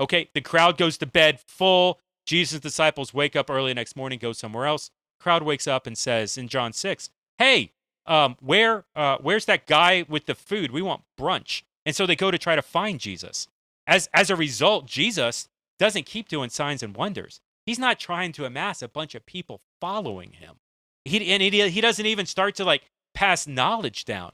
[0.00, 2.00] Okay, the crowd goes to bed full.
[2.26, 4.90] Jesus' disciples wake up early next morning, go somewhere else.
[5.20, 7.70] Crowd wakes up and says in John 6, Hey,
[8.09, 10.71] um, where uh, where's that guy with the food?
[10.73, 11.62] We want brunch.
[11.87, 13.47] And so they go to try to find Jesus.
[13.87, 17.40] As as a result, Jesus doesn't keep doing signs and wonders.
[17.64, 20.57] He's not trying to amass a bunch of people following him.
[21.05, 24.33] He and he, he doesn't even start to like pass knowledge down.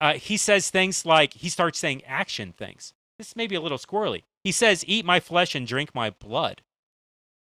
[0.00, 2.92] Uh, he says things like he starts saying action things.
[3.18, 4.22] This may be a little squirrely.
[4.44, 6.62] He says, "Eat my flesh and drink my blood."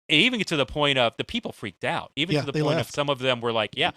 [0.10, 2.12] And even get to the point of the people freaked out.
[2.16, 2.90] Even Yeah, to the point left.
[2.90, 3.92] of some of them were like, "Yeah,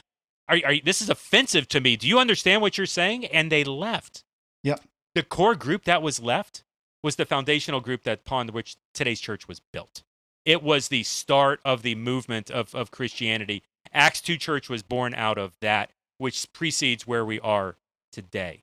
[0.49, 1.97] are, are this is offensive to me.
[1.97, 4.25] Do you understand what you're saying?" And they left.
[4.63, 4.83] Yep.
[5.15, 6.65] The core group that was left
[7.03, 10.03] was the foundational group that upon which today's church was built.
[10.45, 13.63] It was the start of the movement of, of Christianity.
[13.93, 17.77] Acts 2 Church was born out of that, which precedes where we are
[18.13, 18.63] today.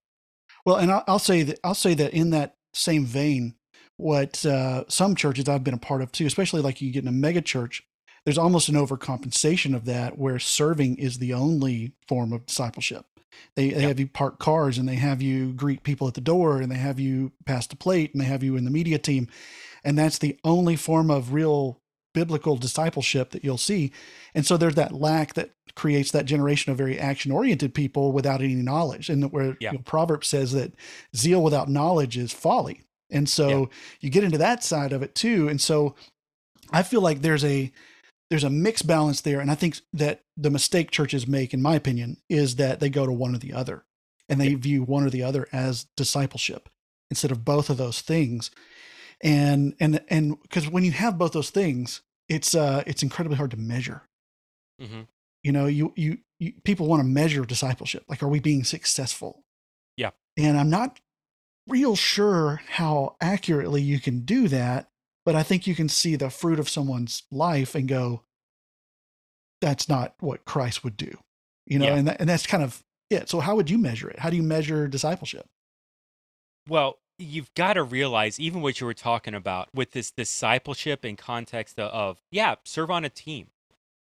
[0.65, 3.55] Well, and I'll, I'll say that I'll say that in that same vein,
[3.97, 7.09] what uh, some churches I've been a part of too, especially like you get in
[7.09, 7.83] a mega church,
[8.25, 13.05] there's almost an overcompensation of that where serving is the only form of discipleship.
[13.55, 13.87] They, they Yep.
[13.89, 16.77] have you park cars and they have you greet people at the door and they
[16.77, 19.27] have you pass the plate and they have you in the media team.
[19.83, 21.79] And that's the only form of real
[22.13, 23.91] biblical discipleship that you'll see.
[24.35, 28.41] And so there's that lack that creates that generation of very action oriented people without
[28.41, 29.09] any knowledge.
[29.09, 29.71] And where Yeah.
[29.71, 30.73] you know, Proverbs says that
[31.15, 32.81] zeal without knowledge is folly.
[33.09, 33.65] And so Yeah.
[34.01, 35.49] you get into that side of it too.
[35.49, 35.95] And so
[36.71, 37.71] I feel like there's a
[38.29, 39.39] there's a mixed balance there.
[39.39, 43.05] And I think that the mistake churches make, in my opinion, is that they go
[43.05, 43.85] to one or the other
[44.29, 46.69] and they view one or the other as discipleship
[47.09, 48.49] instead of both of those things.
[49.21, 53.51] And and and because when you have both those things, it's uh it's incredibly hard
[53.51, 54.03] to measure.
[54.81, 55.01] Mm-hmm.
[55.43, 58.03] You know, you you, you people want to measure discipleship.
[58.07, 59.43] Like, are we being successful?
[59.95, 60.11] Yeah.
[60.37, 60.99] And I'm not
[61.67, 64.89] real sure how accurately you can do that,
[65.25, 68.23] but I think you can see the fruit of someone's life and go,
[69.61, 71.17] that's not what Christ would do.
[71.65, 71.95] You know, Yeah.
[71.95, 73.29] and that, and that's kind of it.
[73.29, 74.19] So how would you measure it?
[74.19, 75.47] How do you measure discipleship?
[76.67, 81.15] Well, you've got to realize even what you were talking about with this discipleship in
[81.15, 83.47] context of, yeah, serve on a team.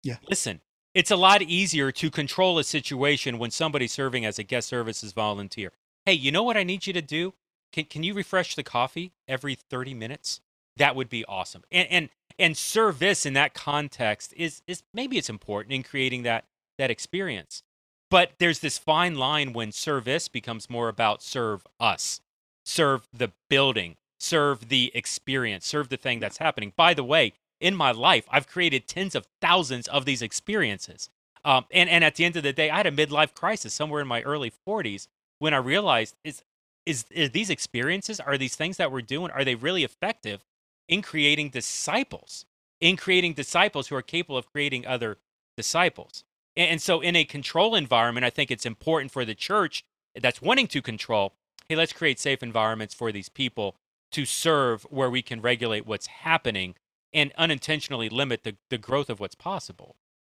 [0.04, 0.18] Yeah.
[0.30, 0.62] Listen,
[0.94, 5.12] it's a lot easier to control a situation when somebody's serving as a guest services
[5.14, 5.72] volunteer.
[6.06, 7.34] Hey, you know what I need you to do?
[7.74, 10.40] Can can you refresh the coffee every 30 minutes?
[10.78, 11.64] That would be awesome.
[11.72, 16.46] And and and service in that context is is maybe it's important in creating that
[16.78, 17.64] that experience.
[18.12, 22.22] But there's this fine line when service becomes more about serve us
[22.66, 26.74] serve the building, serve the experience, serve the thing that's happening.
[26.76, 31.10] By the way, in my life, I've created tens of thousands of these experiences.
[31.46, 34.02] Um, and, and at the end of the day, I had a midlife crisis somewhere
[34.02, 35.08] in my early 40s
[35.40, 36.44] when I realized is,
[36.86, 40.44] is, is these experiences, are these things that we're doing, are they really effective
[40.88, 42.46] in creating disciples,
[42.80, 45.18] in creating disciples who are capable of creating other
[45.58, 46.24] disciples?
[46.58, 49.84] And, so, in a control environment, I think it's important for the church
[50.16, 51.34] that's wanting to control
[51.68, 53.76] hey, let's create safe environments for these people
[54.12, 56.76] to serve where we can regulate what's happening
[57.12, 59.96] and unintentionally limit the, the growth of what's possible.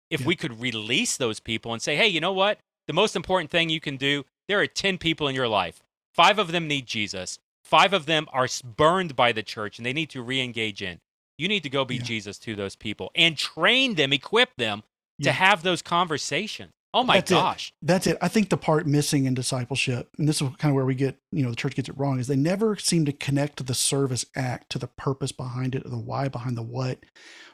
[0.09, 0.27] If Yeah.
[0.27, 2.59] we could release those people and say, hey, you know what?
[2.89, 5.83] the most important thing you can do, there are 10 people in your life.
[6.11, 7.37] Five of them need Jesus.
[7.63, 10.99] Five of them are burned by the church and they need to re engage in.
[11.37, 12.03] You need to go be Yeah.
[12.03, 14.83] Jesus to those people and train them, equip them
[15.21, 16.71] to have those conversations.
[16.93, 17.35] Oh my That's it.
[17.35, 17.73] gosh.
[17.83, 18.17] That's it.
[18.19, 21.17] I think the part missing in discipleship, and this is kind of where we get,
[21.31, 24.25] you know, the church gets it wrong, is they never seem to connect the service
[24.35, 26.99] act to the purpose behind it, or the why behind the what.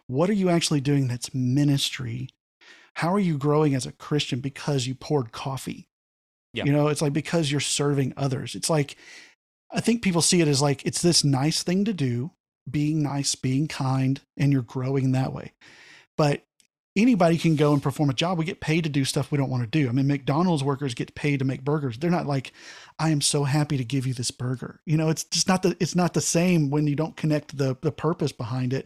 [0.08, 2.30] What are you actually doing that's ministry?
[2.94, 5.90] How are you growing as a Christian because you poured coffee?
[6.54, 6.64] Yeah.
[6.64, 8.56] You know, it's like because you're serving others.
[8.56, 8.96] It's like,
[9.72, 12.32] I think people see it as like it's this nice thing to do,
[12.70, 15.54] being nice, being kind, and you're growing that way.
[16.18, 16.44] But
[16.96, 18.38] anybody can go and perform a job.
[18.38, 19.90] We get paid to do stuff we don't want to do.
[19.90, 21.98] I mean, McDonald's workers get paid to make burgers.
[21.98, 22.54] They're not like,
[22.98, 24.80] I am so happy to give you this burger.
[24.86, 27.78] You know, it's just not the it's not the same when you don't connect the
[27.82, 28.86] the purpose behind it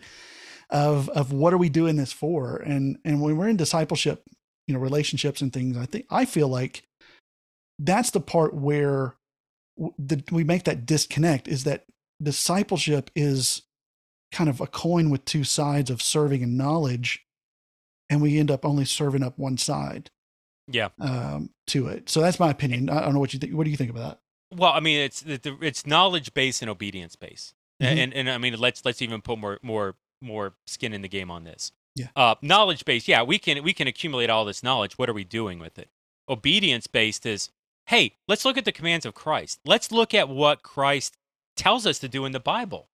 [0.69, 2.57] of of what are we doing this for?
[2.57, 4.23] And and when we're in discipleship,
[4.67, 6.83] you know, relationships and things, I think I feel like
[7.77, 9.15] that's the part where
[9.97, 11.85] the, we make that disconnect is that
[12.21, 13.63] discipleship is
[14.31, 17.25] kind of a coin with two sides of serving and knowledge
[18.09, 20.09] and we end up only serving up one side
[20.67, 20.89] Yeah.
[20.99, 22.09] um, to it.
[22.09, 22.89] So that's my opinion.
[22.89, 23.53] I don't know what you think.
[23.53, 24.19] What do you think about
[24.51, 24.57] that?
[24.57, 27.85] Well, I mean, it's it's knowledge based and obedience based, Mhm.
[27.97, 31.29] and and I mean, let's let's even put more more more skin in the game
[31.29, 31.71] on this.
[31.95, 32.07] Yeah.
[32.15, 34.97] Uh, knowledge based, yeah, we can we can accumulate all this knowledge.
[34.97, 35.89] What are we doing with it?
[36.27, 37.49] Obedience based is,
[37.89, 39.59] hey, let's look at the commands of Christ.
[39.65, 41.17] Let's look at what Christ
[41.55, 42.87] tells us to do in the Bible.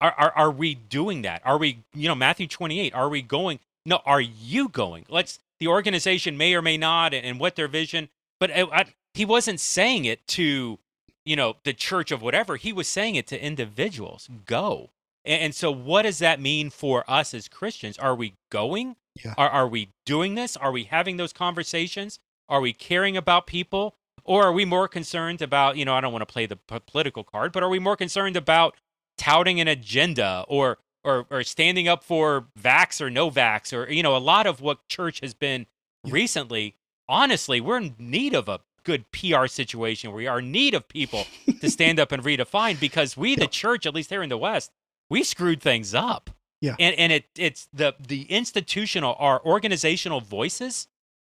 [0.00, 1.42] Are are, are we doing that?
[1.44, 2.94] Are we, you know, Matthew twenty eight?
[2.94, 3.60] Are we going?
[3.86, 5.04] No, are you going?
[5.08, 5.38] Let's.
[5.58, 9.26] The organization may or may not, and, and what their vision, but I, I, he
[9.26, 10.78] wasn't saying it to
[11.24, 14.90] you know the church of whatever he was saying it to individuals go
[15.24, 19.34] and, and so what does that mean for us as christians are we going Yeah.
[19.36, 23.96] are, are we doing this are we having those conversations are we caring about people
[24.24, 26.78] or are we more concerned about you know i don't want to play the p-
[26.86, 28.74] political card but are we more concerned about
[29.18, 34.02] touting an agenda or or or standing up for vax or no vax or you
[34.02, 35.66] know a lot of what church has been
[36.04, 36.12] Yeah.
[36.12, 36.76] recently
[37.08, 41.26] honestly we're in need of a good PR situation we are in need of people
[41.60, 43.48] to stand up and redefine because we, the Yeah.
[43.48, 44.70] church, at least here in the West,
[45.10, 46.30] we screwed things up.
[46.62, 46.76] Yeah.
[46.78, 50.88] And and it it's the the institutional our organizational voices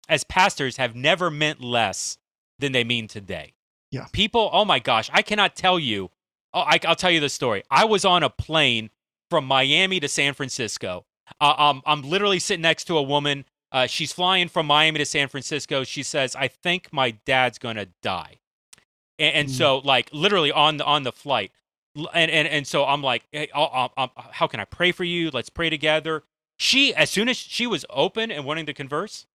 [0.08, 2.18] as pastors have never meant less
[2.60, 3.54] than they mean today.
[3.92, 4.08] Yeah.
[4.12, 6.10] People, oh my gosh, I cannot tell you.
[6.54, 7.64] Oh, I, I'll tell you the story.
[7.72, 8.90] I was on a plane
[9.30, 11.06] from Miami to San Francisco.
[11.42, 13.46] Uh, um, I'm literally sitting next to a woman.
[13.72, 15.84] Uh, she's flying from Miami to San Francisco.
[15.84, 18.38] She says, "I think my dad's gonna die,"
[19.18, 19.52] and, and Mm.
[19.52, 21.52] so like literally on the on the flight,
[22.14, 25.04] and and and so I'm like, hey, I'll, I'll, I'll- how can I pray for
[25.04, 25.32] you?
[25.32, 26.24] Let's pray together.
[26.58, 29.26] She, as soon as she was open and wanting to converse,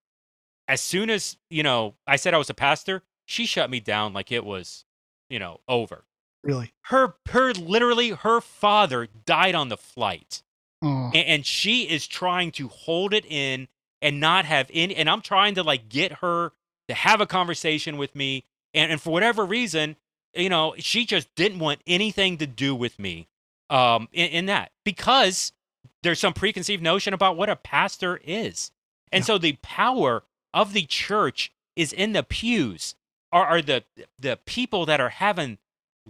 [0.68, 4.12] as soon as you know, I said I was a pastor, she shut me down
[4.12, 4.84] like it was,
[5.28, 6.04] you know, over.
[6.44, 6.72] Really?
[6.82, 10.42] Her, her, literally, her father died on the flight
[10.80, 13.66] Oh, and, and she is trying to hold it in
[14.00, 16.52] and not have any and i'm trying to like get her
[16.86, 19.96] to have a conversation with me and, and for whatever reason
[20.36, 23.26] you know she just didn't want anything to do with me
[23.70, 25.50] um in, in that because
[26.04, 28.70] there's some preconceived notion about what a pastor is
[29.10, 29.26] and Yeah.
[29.26, 30.22] so the power
[30.54, 32.94] of the church is in the pews
[33.32, 33.84] are, are the
[34.18, 35.58] the people that are having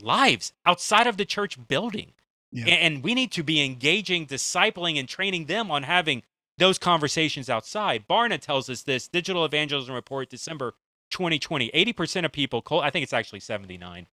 [0.00, 2.12] lives outside of the church building
[2.52, 2.66] Yeah.
[2.66, 6.22] and we need to be engaging, discipling, and training them on having
[6.56, 8.06] those conversations outside.
[8.08, 10.74] Barna tells us this Digital Evangelism Report, December
[11.10, 11.70] 2020.
[11.70, 14.06] 80% of people, cold, I think it's actually 79,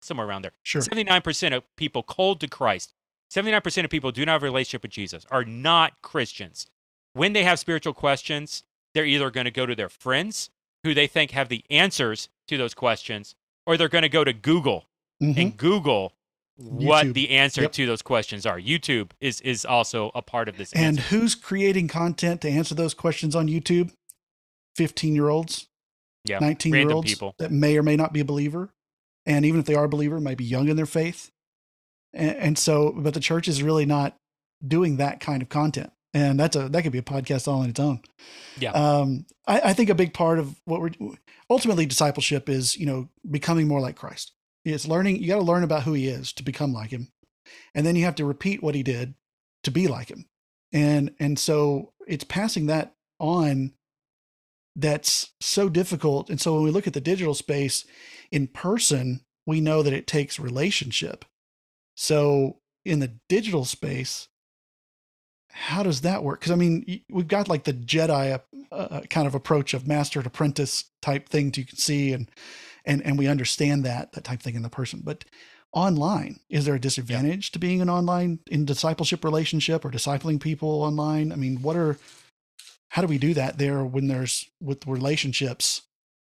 [0.00, 0.52] somewhere around there.
[0.62, 0.80] sure.
[0.82, 2.94] 79% of people cold to Christ,
[3.30, 6.66] 79% of people do not have a relationship with Jesus, are not Christians.
[7.14, 8.62] When they have spiritual questions,
[8.94, 10.50] they're either going to go to their friends
[10.84, 13.34] who they think have the answers to those questions,
[13.66, 14.86] or they're going to go to Google
[15.22, 15.36] Mhm.
[15.36, 16.12] and Google
[16.56, 17.72] what the answer Yep.
[17.72, 18.58] to those questions are.
[18.60, 20.72] YouTube is is also a part of this.
[20.72, 21.02] And answer.
[21.16, 23.92] who's creating content to answer those questions on YouTube?
[24.76, 25.68] 15 year olds,
[26.24, 27.34] yeah, 19 year olds people.
[27.38, 28.70] that may or may not be a believer.
[29.26, 31.30] And even if they are a believer, might be young in their faith.
[32.14, 34.16] And, and so, but the church is really not
[34.66, 35.92] doing that kind of content.
[36.14, 38.00] And that's a, that could be a podcast all on its own.
[38.58, 38.72] Yeah.
[38.72, 40.90] Um, I, I think a big part of what we're
[41.50, 44.32] ultimately discipleship is, you know, becoming more like Christ.
[44.64, 47.08] It's learning, you got to learn about who he is to become like him.
[47.74, 49.14] And then you have to repeat what he did
[49.64, 50.26] to be like him.
[50.72, 53.72] And, and so it's passing that on
[54.76, 56.30] that's so difficult.
[56.30, 57.84] And so when we look at the digital space
[58.30, 61.24] in person, we know that it takes relationship.
[61.96, 64.28] So in the digital space,
[65.58, 66.38] how does that work?
[66.38, 68.40] Because I mean, we've got like the Jedi
[68.70, 72.30] uh, kind of approach of master to apprentice type thing you can see, and
[72.84, 75.02] and and we understand that that type thing in the person.
[75.04, 75.24] But
[75.72, 77.52] online, is there a disadvantage yeah.
[77.54, 81.32] to being an online in discipleship relationship or discipling people online?
[81.32, 81.98] I mean, what are
[82.90, 85.82] how do we do that there when there's with relationships?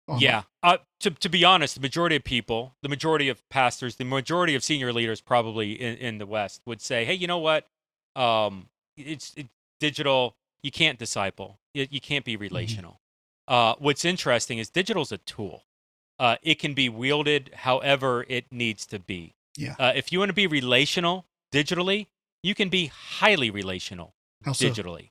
[0.07, 0.21] Online?
[0.21, 4.05] Yeah, uh, to to be honest, the majority of people, the majority of pastors, the
[4.05, 7.65] majority of senior leaders, probably in, in the West, would say, "Hey, you know what?
[8.15, 9.47] Um, it's it,
[9.79, 10.35] digital.
[10.61, 11.59] You can't disciple.
[11.73, 12.43] You, you can't be mm-hmm.
[12.43, 12.99] relational.
[13.49, 13.53] Mm-hmm.
[13.53, 15.63] Uh, what's interesting is digital's a tool.
[16.17, 19.35] Uh, it can be wielded however it needs to be.
[19.57, 19.75] Yeah.
[19.77, 22.07] Uh, if you want to be relational digitally,
[22.41, 25.09] you can be highly relational How digitally.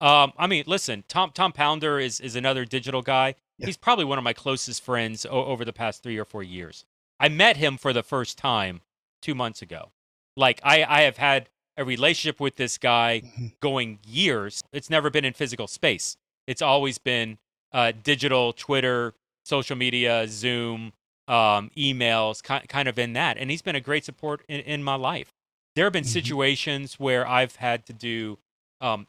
[0.00, 0.06] So?
[0.06, 3.36] Um, I mean, listen, Tom Tom Pounder is is another digital guy.
[3.58, 3.66] Yeah.
[3.66, 6.84] He's probably one of my closest friends o- over the past three or four years.
[7.20, 8.80] I met him for the first time
[9.20, 9.92] two months ago.
[10.36, 13.46] Like I, I have had a relationship with this guy mm-hmm.
[13.60, 14.62] going years.
[14.72, 16.16] It's never been in physical space.
[16.46, 17.38] It's always been
[17.72, 20.92] uh, digital, Twitter, social media, Zoom,
[21.28, 23.38] um, emails, ki- kind of in that.
[23.38, 25.32] And he's been a great support in, in my life.
[25.74, 26.10] There have been mm-hmm.
[26.10, 28.38] situations where I've had to do
[28.80, 29.06] um,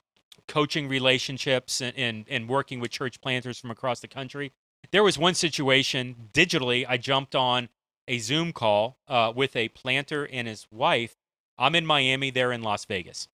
[0.47, 4.53] coaching relationships and, and, and working with church planters from across the country.
[4.91, 7.69] There was one situation digitally, I jumped on
[8.07, 11.15] a Zoom call uh, with a planter and his wife
[11.57, 13.27] I'm in Miami, they're in Las Vegas.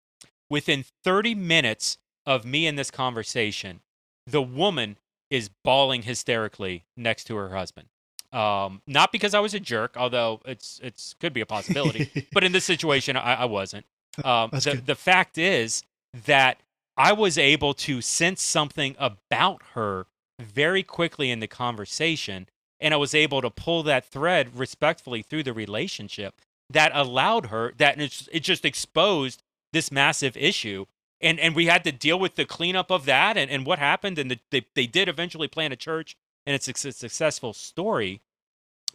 [0.48, 3.80] Within 30 minutes of me in this conversation,
[4.26, 4.98] the woman
[5.30, 7.88] is bawling hysterically next to her husband.
[8.32, 12.28] Um, not because I was a jerk, although it's it's could be a possibility.
[12.32, 13.86] but in this situation, I, I wasn't.
[14.24, 15.82] Um, the, the fact is
[16.26, 16.60] that
[16.96, 20.06] I was able to sense something about her
[20.38, 25.44] very quickly in the conversation, and I was able to pull that thread respectfully through
[25.44, 30.86] the relationship that allowed her that it just exposed this massive issue
[31.20, 34.18] and and we had to deal with the cleanup of that and, and what happened
[34.18, 38.20] and the, they, they did eventually plant a church and it's a successful story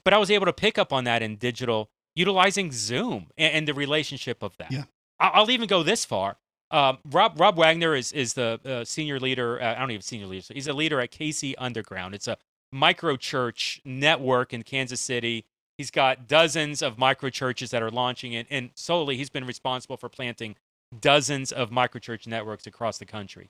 [0.03, 3.67] but i was able to pick up on that in digital utilizing zoom and, and
[3.67, 4.83] the relationship of that yeah.
[5.19, 6.37] I'll, I'll even go this far
[6.71, 9.61] um, Rob Rob Wagner is is the uh, senior leader.
[9.61, 10.41] Uh, I don't even senior leader.
[10.41, 12.15] So he's a leader at KC Underground.
[12.15, 12.37] It's a
[12.71, 15.45] micro church network in Kansas City
[15.77, 19.97] He's got dozens of micro churches that are launching it, and solely he's been responsible
[19.97, 20.55] for planting
[20.97, 23.49] dozens of micro church networks across the country.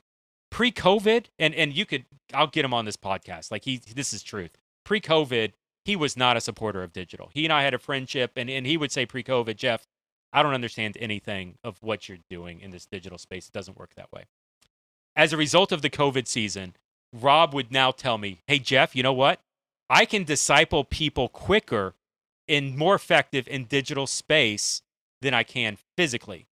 [0.50, 3.52] Pre-COVID, and and you could, I'll get him on this podcast.
[3.52, 4.52] Like he, this is truth.
[4.86, 7.30] Pre-COVID, he was not a supporter of digital.
[7.34, 9.86] He and I had a friendship, and and he would say pre-COVID, Jeff,
[10.34, 13.48] I don't understand anything of what you're doing in this digital space.
[13.48, 14.26] It doesn't work that way.
[15.16, 16.76] As a result of the COVID season,
[17.14, 19.40] Rob would now tell me, Hey, Jeff, you know what?
[19.90, 21.94] I can disciple people quicker
[22.48, 24.82] and more effective in digital space
[25.22, 26.48] than I can physically.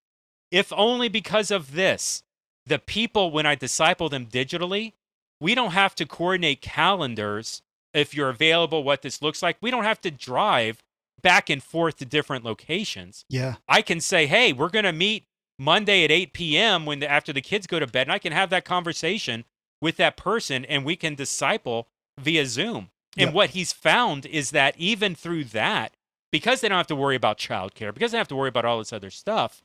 [0.50, 2.22] If only because of this,
[2.66, 4.92] the people, when I disciple them digitally,
[5.40, 9.56] we don't have to coordinate calendars if you're available, what this looks like.
[9.60, 10.82] We don't have to drive
[11.22, 13.24] back and forth to different locations.
[13.28, 13.56] Yeah.
[13.68, 15.24] I can say, hey, we're going to meet
[15.58, 16.86] Monday at 8 p.m.
[16.86, 19.44] when the, after the kids go to bed, and I can have that conversation
[19.80, 22.90] with that person, and we can disciple via Zoom.
[23.16, 25.92] And what he's found is that even through that,
[26.32, 28.78] because they don't have to worry about childcare, because they have to worry about all
[28.78, 29.62] this other stuff,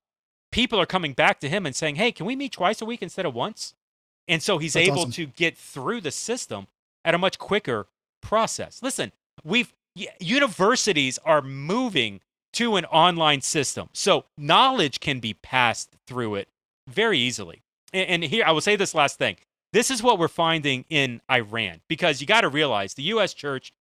[0.51, 3.01] people are coming back to him and saying, "Hey, can we meet twice a week
[3.01, 3.73] instead of once?"
[4.27, 5.11] And so he's That's able awesome.
[5.13, 6.67] to get through the system
[7.03, 7.87] at a much quicker
[8.21, 8.83] process.
[8.83, 9.11] Listen,
[9.43, 9.73] we've
[10.19, 12.21] universities are moving
[12.53, 13.89] to an online system.
[13.93, 16.49] So knowledge can be passed through it
[16.87, 17.63] very easily.
[17.91, 19.37] And, here I will say this last thing.
[19.71, 23.33] This is what we're finding in Iran because you got to realize the U.S.
[23.33, 23.71] church,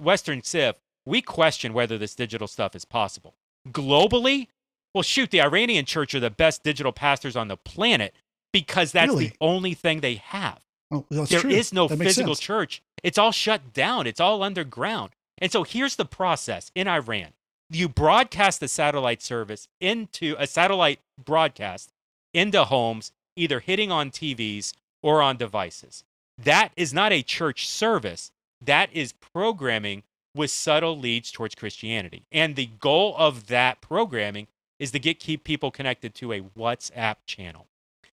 [0.00, 3.34] Western Civ, we question whether this digital stuff is possible.
[3.68, 4.48] Globally,
[4.92, 8.14] well, shoot, the Iranian church are the best digital pastors on the planet
[8.52, 9.28] because that's really?
[9.28, 10.64] the only thing they have.
[10.90, 11.50] Oh, there true.
[11.50, 12.82] is no physical church.
[13.02, 14.06] It's all shut down.
[14.06, 15.10] It's all underground.
[15.38, 17.28] And so here's the process in Iran.
[17.70, 21.90] You broadcast the satellite service into a satellite broadcast
[22.32, 24.72] into homes, either hitting on TVs
[25.06, 26.02] or on devices.
[26.36, 28.32] That is not a church service.
[28.60, 30.02] That is programming
[30.34, 32.24] with subtle leads towards Christianity.
[32.32, 34.48] And the goal of that programming
[34.80, 37.68] is to get keep people connected to a WhatsApp channel.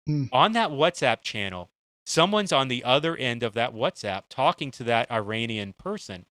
[0.07, 0.30] Mm.
[0.32, 1.72] On that WhatsApp channel,
[2.05, 6.28] someone's on the other end of that WhatsApp talking to that Iranian person,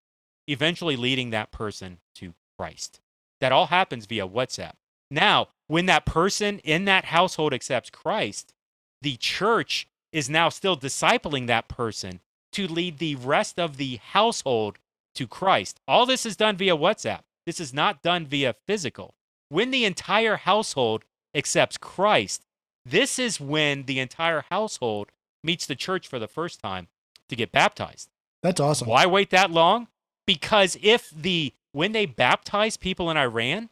[0.47, 3.01] eventually leading that person to Christ.
[3.41, 4.74] That all happens via WhatsApp.
[5.11, 8.55] Now, when that person in that household accepts Christ,
[9.03, 12.20] the church is now still discipling that person
[12.52, 14.78] to lead the rest of the household
[15.14, 15.80] to Christ.
[15.88, 17.20] All this is done via WhatsApp.
[17.46, 19.14] This is not done via physical.
[19.48, 21.04] When the entire household
[21.34, 22.44] accepts Christ,
[22.84, 25.10] This is when the entire household
[25.44, 26.88] meets the church for the first time
[27.28, 28.08] to get baptized.
[28.42, 28.88] That's awesome.
[28.88, 29.88] Why wait that long?
[30.26, 33.70] Because if the when they baptize people in Iran,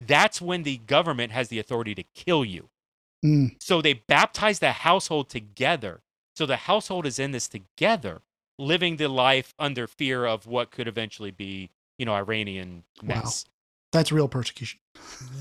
[0.00, 2.68] that's when the government has the authority to kill you.
[3.24, 6.02] Mm, So they baptize the household together.
[6.36, 8.20] So the household is in this together,
[8.58, 13.22] living the life under fear of what could eventually be, you know, Iranian Wow.
[13.22, 13.44] mess.
[13.92, 14.80] that's real persecution.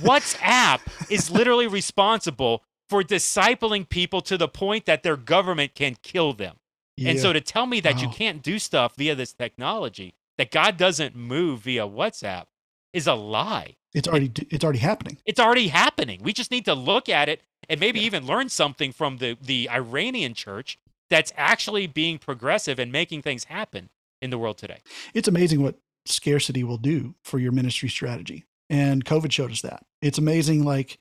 [0.02, 6.34] WhatsApp is literally responsible for discipling people to the point that their government can kill
[6.34, 6.58] them.
[7.06, 10.78] And so to tell me that you can't do stuff via this technology, that God
[10.78, 12.46] doesn't move via WhatsApp
[12.94, 13.76] is a lie.
[13.94, 15.18] it's already it's already happening.
[15.26, 16.22] It's already happening.
[16.24, 19.70] We just need to look at it and maybe even learn something from the, the
[19.70, 20.78] Iranian church
[21.10, 23.90] that's actually being progressive and making things happen
[24.22, 24.80] in the world today.
[25.14, 28.46] It's amazing what scarcity will do for your ministry strategy.
[28.70, 29.86] And COVID showed us that.
[30.02, 30.98] It's amazing like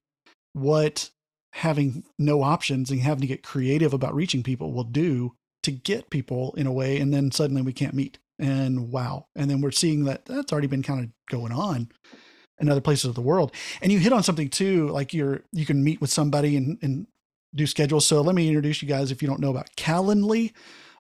[0.52, 1.10] what
[1.52, 6.10] having no options and having to get creative about reaching people will do to get
[6.10, 8.18] people in a way and then suddenly we can't meet.
[8.38, 9.26] And wow.
[9.36, 11.90] And then we're seeing that that's already been kind of going on
[12.62, 13.52] in other places of the world.
[13.82, 17.06] And you hit on something too, like you're you can meet with somebody and, and
[17.54, 18.06] do schedules.
[18.06, 20.52] So let me introduce you guys if you don't know about Calendly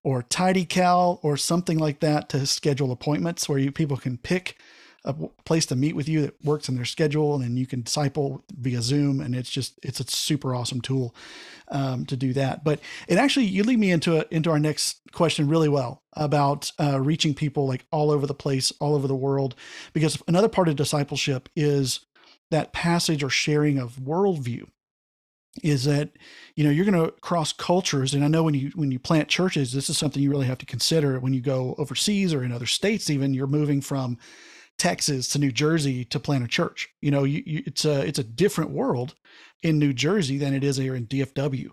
[0.02, 4.58] or TidyCal or something like that to schedule appointments where you people can pick
[5.04, 5.12] a
[5.44, 8.44] place to meet with you that works in their schedule and then you can disciple
[8.56, 11.14] via Zoom and it's just it's a super awesome tool
[11.68, 12.62] um, to do that.
[12.62, 16.70] But it actually you lead me into a, into our next question really well about
[16.78, 19.54] uh, reaching people like all over the place, all over the world,
[19.92, 22.00] because another part of discipleship is
[22.50, 24.68] that passage or sharing of worldview
[25.62, 26.10] is that
[26.54, 28.14] you know you're going to cross cultures.
[28.14, 30.58] And i know when you when you plant churches this is something you really have
[30.58, 31.18] to consider.
[31.18, 34.18] When you go overseas or in other states even you're moving from
[34.82, 36.88] texas to new jersey to plant a church.
[37.00, 39.14] You know you, you, it's a it's a different world
[39.62, 41.70] in new jersey than it is here in dfw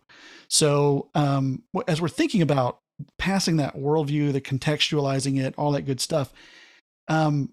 [0.47, 2.81] so um, as we're thinking about
[3.17, 6.31] passing that worldview the contextualizing it all that good stuff
[7.07, 7.51] um,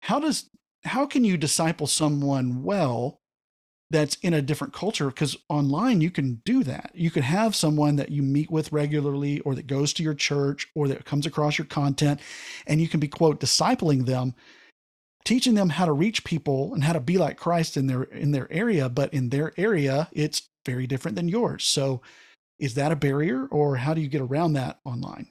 [0.00, 0.50] how does
[0.84, 3.22] how can you disciple someone well
[3.90, 5.06] that's in a different culture?
[5.06, 6.90] Because online you can do that.
[6.92, 10.68] You can have someone that you meet with regularly or that goes to your church
[10.74, 12.20] or that comes across your content
[12.66, 14.34] and you can be quote discipling them
[15.26, 18.32] teaching them how to reach people and how to be like christ in their in
[18.32, 22.00] their area but in their area it's very different than yours so
[22.58, 25.28] is that a barrier or how do you get around that online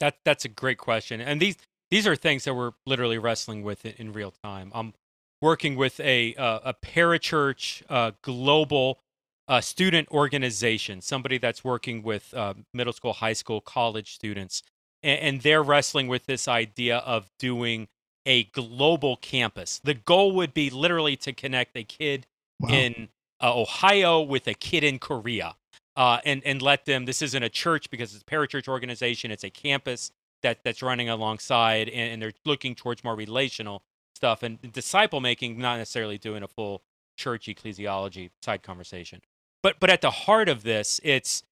[0.00, 1.56] That that's a great question, and these
[1.90, 4.72] these are things that we're literally wrestling with in, in real time.
[4.74, 4.94] I'm
[5.42, 9.00] working with a uh, a parachurch uh, global
[9.48, 14.62] uh, student organization, somebody that's working with uh, middle school, high school, college students,
[15.02, 17.88] and, and they're wrestling with this idea of doing
[18.26, 19.80] a global campus.
[19.82, 22.26] The goal would be literally to connect a kid
[22.60, 23.08] wow in
[23.40, 25.56] uh, Ohio with a kid in Korea,
[25.96, 27.04] uh, and and let them.
[27.06, 29.30] This isn't a church because it's a parachurch organization.
[29.30, 30.10] It's a campus
[30.42, 33.82] that that's running alongside, and, and they're looking towards more relational
[34.14, 36.82] stuff and disciple making, not necessarily doing a full
[37.16, 39.20] church ecclesiology side conversation.
[39.62, 41.42] But but at the heart of this, it's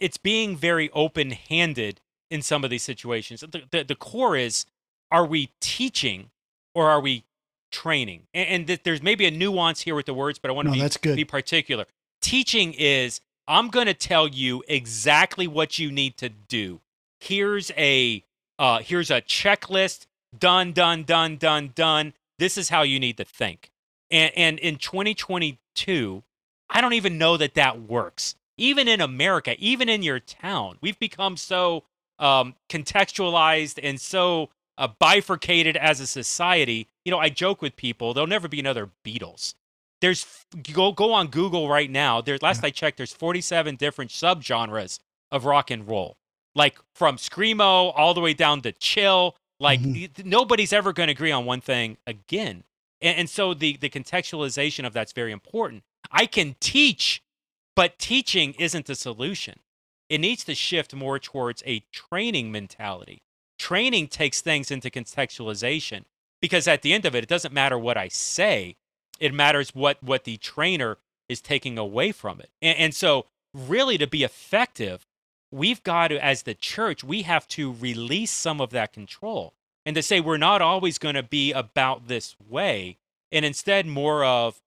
[0.00, 2.00] it's being very open handed
[2.30, 3.40] in some of these situations.
[3.40, 4.66] The, the the core is:
[5.10, 6.30] Are we teaching
[6.74, 7.24] or are we
[7.70, 8.22] training?
[8.34, 10.70] And, and th- there's maybe a nuance here with the words, but I want to
[10.70, 11.16] No, be that's good.
[11.16, 11.86] be particular.
[12.22, 16.80] Teaching is I'm going to tell you exactly what you need to do.
[17.20, 18.24] Here's a
[18.58, 20.06] uh, here's a checklist.
[20.36, 22.12] Done, done, done, done, done.
[22.38, 23.70] This is how you need to think.
[24.10, 26.22] And and in 2022,
[26.70, 28.34] I don't even know that that works.
[28.58, 31.84] Even in America, even in your town, we've become so
[32.18, 34.48] um, contextualized and so
[34.78, 36.88] uh, bifurcated as a society.
[37.04, 39.54] You know, I joke with people, there'll never be another Beatles.
[40.02, 40.26] There's
[40.72, 42.20] go go on Google right now.
[42.20, 44.98] There's last I checked, there's 47 different subgenres
[45.32, 46.16] of rock and roll,
[46.54, 49.36] like from screamo all the way down to chill.
[49.58, 49.94] Like Mhm.
[50.18, 52.64] y- nobody's ever going to agree on one thing again,
[53.00, 55.82] and, and so the the contextualization of that's very important.
[56.10, 57.22] I can teach,
[57.74, 59.60] but teaching isn't the solution.
[60.10, 63.22] It needs to shift more towards a training mentality.
[63.58, 66.04] Training takes things into contextualization
[66.40, 68.76] because at the end of it, it doesn't matter what I say,
[69.18, 70.98] it matters what what the trainer
[71.28, 72.50] is taking away from it.
[72.62, 75.06] And, and so, really, to be effective,
[75.50, 79.54] we've got to, as the church, we have to release some of that control
[79.84, 82.98] and to say we're not always going to be about this way,
[83.30, 84.60] and instead more of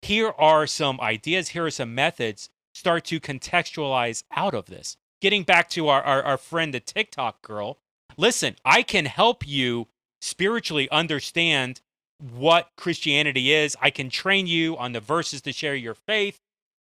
[0.00, 2.50] here are some ideas, here are some methods.
[2.74, 4.96] Start to contextualize out of this.
[5.20, 7.78] Getting back to our, our, our friend, the TikTok girl,
[8.16, 9.88] listen, I can help you
[10.20, 11.80] spiritually understand
[12.18, 13.76] what Christianity is.
[13.80, 16.40] I can train you on the verses to share your faith.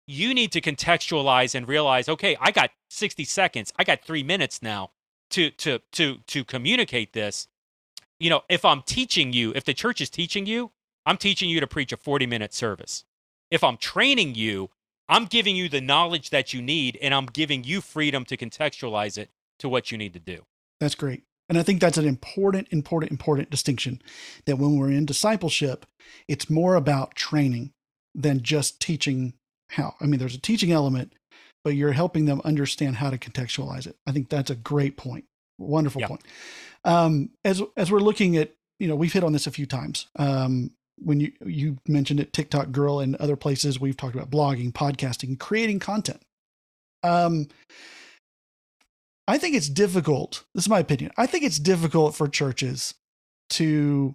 [0.08, 4.62] you need to contextualize and realize, okay, I got 60 seconds, I got three minutes
[4.62, 4.92] now
[5.30, 7.48] to to to to communicate this.
[8.20, 10.70] You know, if I'm teaching you, if the church is teaching you,
[11.04, 13.04] I'm teaching you to preach a 40 minute service.
[13.50, 14.70] If I'm training you,
[15.08, 19.18] I'm giving you the knowledge that you need and I'm giving you freedom to contextualize
[19.18, 20.46] it to what you need to do.
[20.80, 21.22] That's great.
[21.48, 24.02] And I think that's an important, important, important distinction
[24.46, 25.86] that when we're in discipleship,
[26.26, 27.72] it's more about training
[28.14, 29.34] than just teaching
[29.70, 29.94] how.
[30.00, 31.12] I mean, there's a teaching element,
[31.62, 33.96] but you're helping them understand how to contextualize it.
[34.06, 35.24] I think that's a great point.
[35.58, 36.22] Wonderful point.
[36.84, 40.06] Um, as as we're looking at, you know, we've hit on this a few times.
[40.16, 44.72] Um, when you you mentioned it, TikTok Girl and other places, we've talked about blogging,
[44.72, 46.22] podcasting, creating content.
[47.02, 47.48] Um,
[49.28, 50.44] I think it's difficult.
[50.54, 51.10] This is my opinion.
[51.16, 52.94] I think it's difficult for churches
[53.50, 54.14] to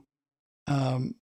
[0.68, 1.16] um,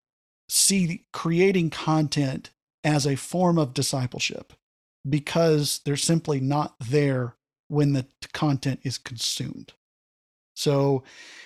[0.48, 2.52] see creating content
[2.84, 4.54] as a form of discipleship
[5.08, 7.36] because they're simply not there
[7.68, 9.74] when the content is consumed.
[10.56, 11.04] So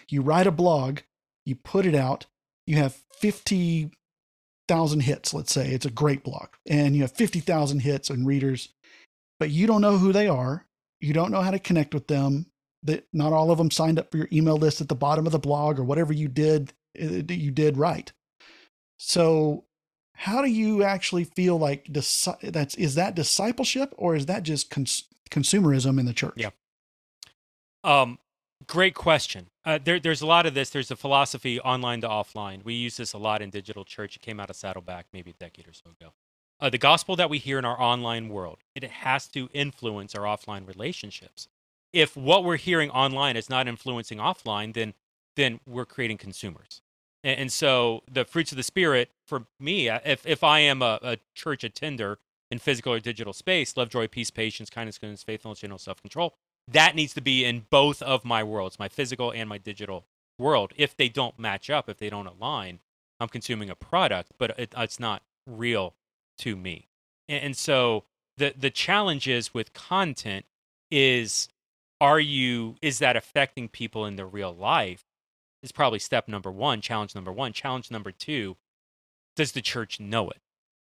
[0.09, 0.99] you write a blog,
[1.45, 2.25] you put it out,
[2.65, 5.69] you have 50,000 hits, let's say.
[5.69, 8.69] It's a great blog, and you have 50,000 hits and readers,
[9.39, 10.65] but you don't know who they are
[11.03, 12.45] you don't know how to connect with them
[12.83, 15.31] that not all of them signed up for your email list at the bottom of
[15.31, 18.11] the blog or whatever you did uh, you did right.
[18.97, 19.65] So
[20.15, 25.05] how do you actually feel like that's is that discipleship or is that just cons-
[25.29, 26.35] consumerism in the church?
[26.37, 26.51] Yeah.
[27.83, 28.19] Um
[28.67, 29.47] great question.
[29.65, 30.69] Uh, there, there's a lot of this.
[30.69, 32.63] There's a philosophy online to offline.
[32.63, 34.15] We use this a lot in digital church.
[34.15, 36.13] It came out of saddleback maybe a decade or so ago
[36.63, 40.23] uh, the gospel that we hear in our online world, it has to influence our
[40.23, 41.49] offline relationships.
[41.91, 44.93] If what we're hearing online is not influencing offline, then
[45.35, 46.81] then we're creating consumers.
[47.23, 50.81] And, and so the fruits of the spirit for me, uh, if if I am
[50.81, 55.21] a, a church attender in physical or digital space, love, joy, peace, patience, kindness, goodness,
[55.21, 56.33] faithfulness, general self-control,
[56.71, 60.05] that needs to be in both of my worlds, my physical and my digital
[60.39, 60.71] world.
[60.77, 62.79] If they don't match up, if they don't align,
[63.19, 65.93] I'm consuming a product, but it, it's not real
[66.39, 66.87] to me.
[67.29, 68.05] And so
[68.37, 70.45] the the challenge is with content
[70.91, 71.47] is
[72.01, 75.05] are you is that affecting people in their real life?
[75.61, 77.53] Is probably step number 1, challenge number 1.
[77.53, 78.57] Challenge number 2,
[79.37, 80.41] does the church know it?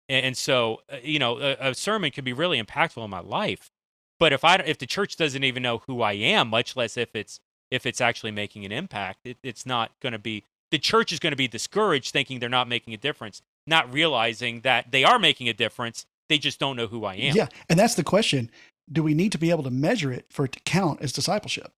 [0.08, 3.70] And so, uh, you know, a, a sermon can be really impactful in my life,
[4.18, 7.14] but if I if the church doesn't even know who I am, much less if
[7.14, 7.40] it's
[7.70, 11.20] if it's actually making an impact, it, it's not going to be the church is
[11.20, 15.18] going to be discouraged thinking they're not making a difference not realizing that they are
[15.18, 16.06] making a difference.
[16.28, 17.36] They just don't know who I am.
[17.36, 17.48] Yeah.
[17.68, 18.50] And that's the question.
[18.90, 21.72] Do we need to be able to measure it for it to count as discipleship?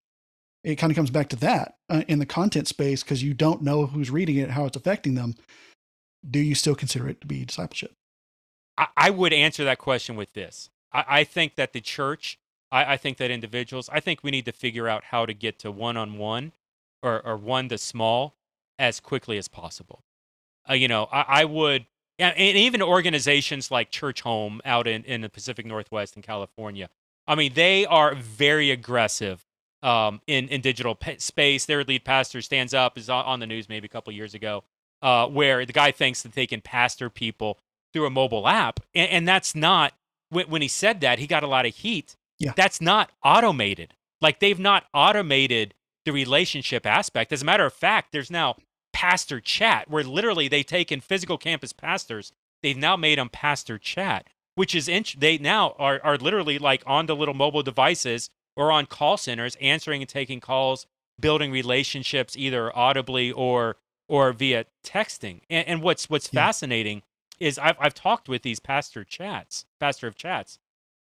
[0.64, 3.62] It kind of comes back to that uh, in the content space because you don't
[3.62, 5.36] know who's reading it, how it's affecting them.
[6.28, 7.92] Do you still consider it to be discipleship?
[8.76, 10.70] I, I would answer that question with this.
[10.92, 12.38] I, I think that the church,
[12.72, 15.60] I, I, think that individuals, I think we need to figure out how to get
[15.60, 16.52] to one on one
[17.02, 18.34] or one to small
[18.80, 20.02] as quickly as possible
[20.68, 21.86] uh, you know, I, I would,
[22.18, 26.88] and even organizations like Churchome out in, in the Pacific Northwest in California.
[27.26, 29.44] I mean, they are very aggressive
[29.82, 31.66] um, in in digital space.
[31.66, 34.64] Their lead pastor stands up is on the news maybe a couple years ago,
[35.02, 37.58] uh, where the guy thinks that they can pastor people
[37.92, 39.92] through a mobile app, and, and that's not
[40.30, 42.16] when, when he said that he got a lot of heat.
[42.38, 42.52] Yeah.
[42.56, 43.94] That's not automated.
[44.20, 47.32] Like they've not automated the relationship aspect.
[47.32, 48.56] As a matter of fact, there's now
[48.96, 52.32] pastor chat, where literally they take in physical campus pastors,
[52.62, 56.82] they've now made them pastor chat, which is int- they now are are literally like
[56.86, 60.86] on the little mobile devices or on call centers, answering and taking calls,
[61.20, 63.76] building relationships either audibly or
[64.08, 65.42] or via texting.
[65.50, 66.46] And, and what's what's yeah.
[66.46, 67.02] fascinating
[67.38, 70.58] is I've I've talked with these pastor chats, pastor of chats.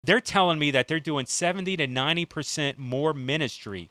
[0.03, 3.91] They're telling me that they're doing 70 to 90% more ministry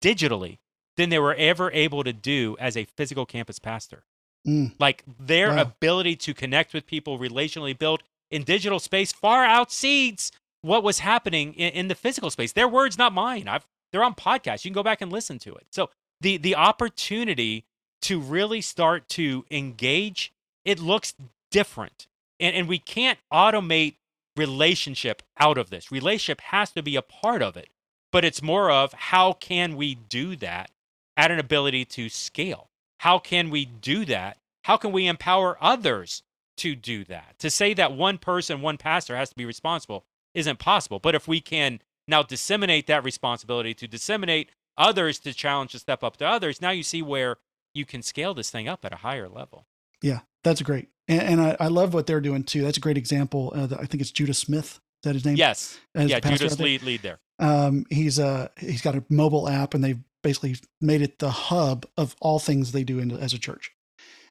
[0.00, 0.58] digitally
[0.96, 4.04] than they were ever able to do as a physical campus pastor.
[4.46, 4.72] Mm.
[4.78, 5.62] Like their wow.
[5.62, 10.30] ability to connect with people, relationally build in digital space far outseeds
[10.62, 12.52] what was happening in, in, the physical space.
[12.52, 13.48] Their words, not mine.
[13.48, 14.64] I've, they're on podcasts.
[14.64, 15.66] You can go back and listen to it.
[15.70, 15.90] So
[16.20, 17.64] the the opportunity
[18.02, 20.32] to really start to engage,
[20.64, 21.14] it looks
[21.50, 22.06] different.
[22.40, 23.94] And, and we can't automate
[24.36, 25.92] relationship out of this.
[25.92, 27.68] Relationship has to be a part of it.
[28.12, 30.70] But it's more of how can we do that
[31.16, 32.70] at an ability to scale.
[32.98, 34.38] How can we do that?
[34.62, 36.22] How can we empower others
[36.58, 37.38] to do that?
[37.40, 40.04] To say that one person, one pastor has to be responsible
[40.34, 40.98] isn't possible.
[40.98, 46.02] But if we can now disseminate that responsibility to disseminate others to challenge to step
[46.02, 47.36] up to others, now you see where
[47.74, 49.66] you can scale this thing up at a higher level.
[50.02, 50.88] Yeah, that's great.
[51.08, 52.62] And, and I, I, love what they're doing too.
[52.62, 53.52] That's a great example.
[53.54, 55.36] Uh, I think it's Judah Smith that his name?
[55.36, 55.78] Yes.
[55.94, 57.20] As yeah, Judah's lead lead there.
[57.38, 61.86] Um, he's uh he's got a mobile app, and they've basically made it the hub
[61.96, 63.70] of all things they do in, as a church,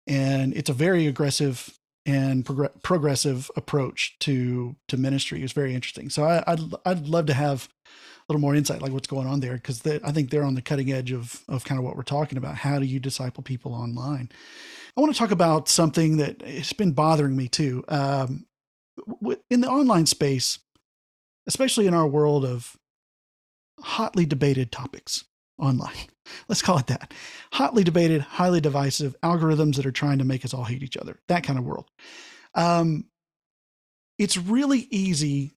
[0.06, 5.42] and it's a very aggressive and progr- progressive approach to to ministry.
[5.42, 6.10] It's very interesting.
[6.10, 9.40] So I, I'd I'd love to have a little more insight, like what's going on
[9.40, 12.04] there, because I think they're on the cutting edge of of kind of what we're
[12.04, 12.56] talking about.
[12.56, 14.30] How do you disciple people online?
[14.98, 17.84] I want to talk about something that it's been bothering me too.
[17.88, 18.46] Um,
[19.50, 20.60] in the online space,
[21.48, 22.76] especially in our world of
[23.80, 25.26] hotly debated topics
[25.60, 25.94] online.
[26.48, 27.14] Let's call it that.
[27.54, 31.20] Hotly debated, highly divisive algorithms that are trying to make us all hate each other.
[31.28, 31.90] That kind of world.
[32.56, 33.06] Um,
[34.18, 35.56] it's really easy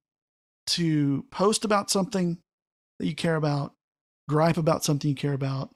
[0.69, 2.39] to post about something
[2.99, 3.75] that you care about,
[4.29, 5.71] gripe about something you care about,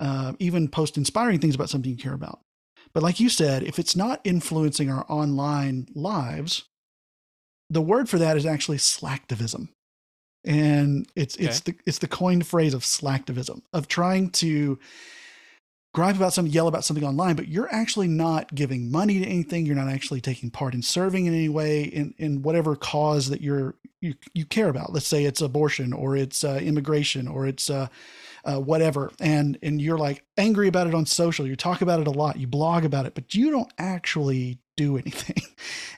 [0.00, 2.40] uh, even post inspiring things about something you care about.
[2.92, 6.64] But like you said, if it's not influencing our online lives,
[7.68, 9.68] the word for that is actually slacktivism
[10.44, 14.78] and it's it's the it's the coined phrase of slacktivism of trying to
[15.92, 19.66] gripe about something yell about something online but you're actually not giving money to anything.
[19.66, 23.40] You're not actually taking part in serving in any way in in whatever cause that
[23.40, 24.92] you're you, you care about.
[24.92, 27.88] Let's say it's abortion or it's uh, immigration or it's uh,
[28.44, 29.12] uh, whatever.
[29.20, 31.46] And and you're like angry about it on social.
[31.46, 32.38] You talk about it a lot.
[32.38, 35.42] You blog about it but you don't actually do anything.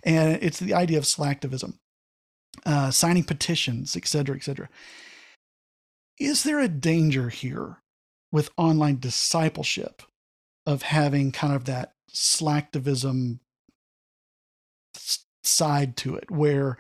[0.05, 1.75] And it's the idea of slacktivism
[2.67, 4.69] uh, signing petitions, et cetera, et cetera.
[6.19, 7.79] Is there a danger here
[8.31, 10.03] with online discipleship
[10.67, 13.41] of having kind of that slacktivism
[15.43, 16.77] side to it, where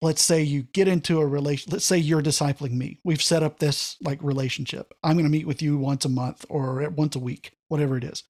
[0.00, 2.98] let's say you get into a relation, let's say you're discipling me.
[3.04, 4.94] We've set up this like relationship.
[5.02, 8.04] I'm going to meet with you once a month or once a week, whatever it
[8.04, 8.22] is.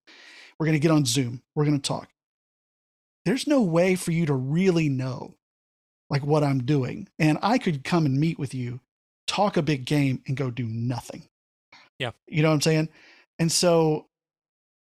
[0.59, 1.43] We're going to get on Zoom.
[1.55, 2.09] We're going to talk.
[3.25, 5.35] There's no way for you to really know
[6.11, 7.09] like what I'm doing.
[7.19, 8.81] And I could come and meet with you,
[9.27, 11.29] talk a big game, and go do nothing.
[11.99, 12.13] Yeah.
[12.27, 12.89] You know what I'm saying?
[13.39, 14.07] And so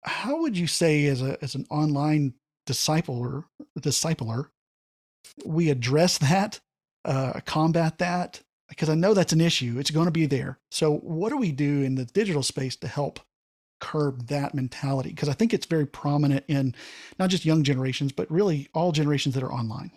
[0.04, 2.34] how would you say as a as an online
[2.68, 3.46] discipler
[3.80, 4.50] discipler,
[5.46, 6.60] we address that,
[7.06, 8.42] uh, combat that?
[8.70, 9.76] Because I know that's an issue.
[9.80, 10.58] It's going to be there.
[10.72, 13.20] So what do we do in the digital space to help
[13.82, 15.10] curb that mentality?
[15.10, 16.74] Because I think it's very prominent in
[17.20, 19.92] not just young generations, but really all generations that are online.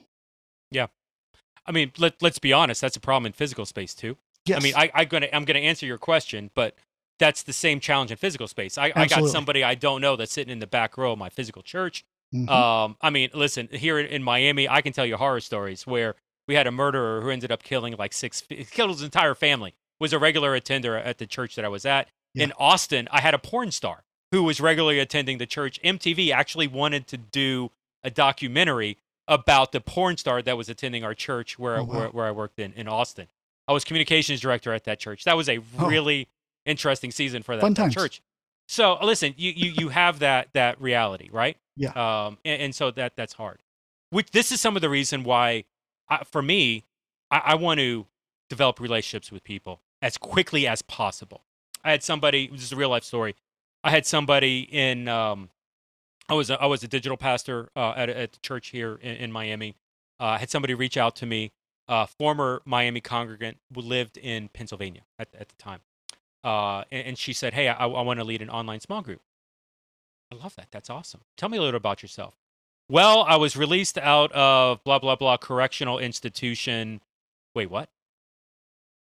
[1.66, 2.80] I mean, let let's be honest.
[2.80, 4.16] That's a problem in physical space too.
[4.46, 4.60] Yes.
[4.60, 6.74] I mean, I, I'm gonna I'm gonna answer your question, but
[7.18, 8.76] that's the same challenge in physical space.
[8.76, 11.28] I, I got somebody I don't know that's sitting in the back row of my
[11.28, 12.04] physical church.
[12.34, 12.48] Mhm.
[12.48, 16.16] Um, I mean, listen, here in, in Miami, I can tell you horror stories where
[16.48, 19.74] we had a murderer who ended up killing like six, killed his entire family.
[20.00, 22.08] Was a regular attender at the church that I was at.
[22.34, 22.44] Yeah.
[22.44, 24.02] In Austin, I had a porn star
[24.32, 25.80] who was regularly attending the church.
[25.82, 27.70] MTV actually wanted to do
[28.02, 28.98] a documentary
[29.28, 31.98] about the porn star that was attending our church where, Oh, wow.
[31.98, 33.28] where, where I worked in, in Austin.
[33.66, 35.24] I was communications director at that church.
[35.24, 35.88] That was a Oh.
[35.88, 36.28] really
[36.66, 38.20] interesting season for that, that church.
[38.68, 41.56] So listen, you, you, you have that, that reality, right?
[41.76, 41.90] Yeah.
[41.90, 43.60] Um, and, and so that, that's hard.
[44.10, 45.64] Which this is some of the reason why,
[46.08, 46.84] I, for me,
[47.30, 48.06] I, I want to
[48.50, 51.42] develop relationships with people as quickly as possible.
[51.82, 53.34] I had somebody, this is a real life story.
[53.82, 55.50] I had somebody in, um,
[56.28, 58.98] I was a, I was a digital pastor uh, at, a- at the church here
[59.02, 59.76] in, in Miami.
[60.20, 61.52] Uh, I had somebody reach out to me,
[61.88, 65.80] uh, former Miami congregant who lived in Pennsylvania at, at the time.
[66.42, 69.20] Uh, and, and she said, Hey, I, I want to lead an online small group.
[70.32, 70.68] I love that.
[70.70, 71.20] That's awesome.
[71.36, 72.34] Tell me a little about yourself.
[72.88, 77.00] Well, I was released out of blah, blah, blah correctional institution.
[77.54, 77.88] Wait, what?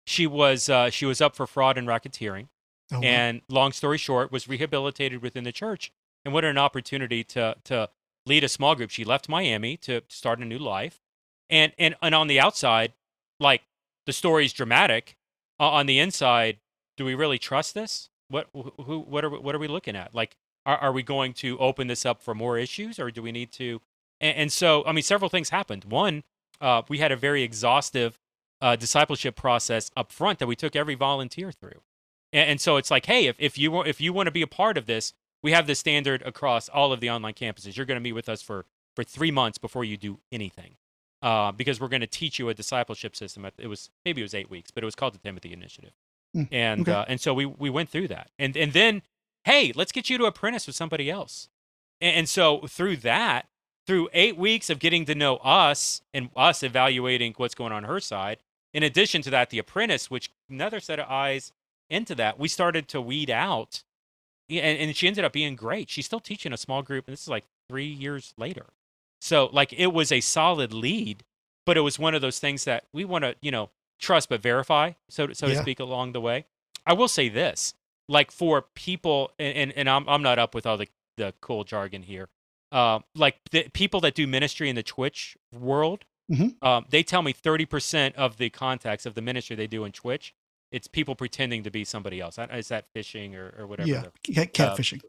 [0.07, 2.49] She was, uh, she was up for fraud and racketeering
[2.93, 3.03] Oh, wow.
[3.05, 5.93] and long story short was rehabilitated within the church
[6.25, 7.89] and what an opportunity to to
[8.27, 8.91] lead a small group.
[8.91, 11.01] She left miami to start a new life.
[11.49, 12.93] And and, and on the outside
[13.39, 13.63] like
[14.07, 15.17] the story's dramatic.
[15.59, 16.59] Uh, on the inside
[16.97, 18.11] do we really trust this?
[18.29, 20.15] What who, what are what are we looking at?
[20.15, 23.33] Like are, are we going to open this up for more issues or do we
[23.33, 23.81] need to?
[24.21, 25.85] And, and so i mean several things happened.
[25.85, 26.23] One
[26.61, 28.19] uh, we had a very exhaustive
[28.61, 31.81] uh, discipleship process up front that we took every volunteer through.
[32.33, 34.47] And, and so it's like, hey, if, if you if you want to be a
[34.47, 37.77] part of this, we have the standard across all of the online campuses.
[37.77, 38.67] You're going to meet with us for
[38.97, 40.77] for three months before you do anything,
[41.23, 43.47] uh, because we're going to teach you a discipleship system.
[43.59, 45.93] It was maybe it was eight weeks, but it was called the Timothy Initiative,
[46.35, 46.93] Hmm, and okay.
[46.93, 49.03] uh, and so we we went through that, and and then
[49.45, 51.49] hey, let's get you to apprentice with somebody else,
[52.01, 53.49] and, and so through that,
[53.87, 58.01] through eight weeks of getting to know us and us evaluating what's going on her
[58.01, 58.39] side,
[58.73, 61.53] in addition to that, the apprentice, which another set of eyes
[61.89, 63.83] into that, we started to weed out.
[64.51, 65.89] Yeah, And, and she ended up being great.
[65.91, 68.67] She's still teaching a small group, and this is like three years later.
[69.21, 71.25] So, like, it was a solid lead.
[71.67, 73.71] but it was one of those things that we want to, you know,
[74.01, 76.47] trust but verify, so to, so to speak, along the way.
[76.87, 77.75] I will say this,
[78.09, 81.65] like for people, and and, and I'm I'm not up with all the the cool
[81.65, 82.29] jargon here.
[82.73, 86.57] Uh, like the people that do ministry in the Twitch world, Mhm.
[86.65, 90.33] um, they tell me 30% of the contacts of the ministry they do in Twitch,
[90.73, 92.39] it's people pretending to be somebody else.
[92.53, 93.89] Is that phishing or, or whatever?
[93.89, 95.01] yeah, cat, catfishing.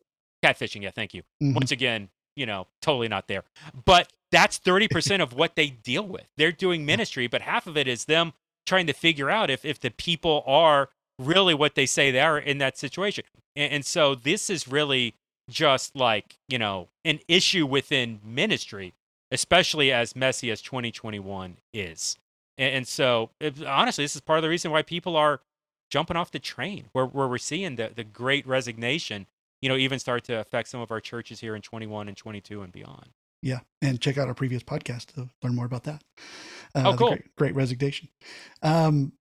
[0.44, 0.82] catfishing.
[0.82, 1.24] Yeah, thank you.
[1.42, 1.56] Mhm.
[1.56, 3.44] Once again, you know, totally not there.
[3.86, 6.28] But that's 30% of what they deal with.
[6.38, 8.34] They're doing ministry, but half of it is them
[8.66, 10.90] trying to figure out if, if the people are
[11.20, 13.26] really what they say they are in that situation.
[13.56, 15.16] And, and so this is really
[15.50, 18.94] just like, you know, an issue within ministry,
[19.32, 22.18] especially as messy as 2021 is.
[22.58, 25.42] And, and so, it, honestly, this is part of the reason why people are
[25.92, 29.28] jumping off the train, where, where we're seeing the, the great resignation
[29.62, 32.62] you know, even start to affect some of our churches here in 21 and 22
[32.62, 33.10] and beyond.
[33.44, 36.04] Yeah, and check out our previous podcast to learn more about that.
[36.76, 37.10] Uh, Oh, cool.
[37.10, 38.10] Great, great resignation.
[38.62, 39.14] Um,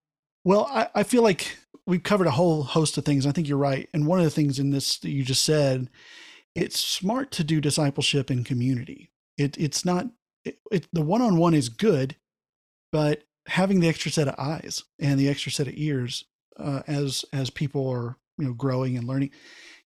[0.45, 3.27] well, I, I feel like we've covered a whole host of things.
[3.27, 3.89] I think you're right.
[3.95, 5.89] And one of the things in this that you just said,
[6.55, 9.11] it's smart to do discipleship in community.
[9.39, 10.07] It, it's not
[10.45, 12.17] it, it, the one-on-one is good,
[12.93, 16.25] but having the extra set of eyes and the extra set of ears
[16.61, 19.31] uh, as as people are you know growing and learning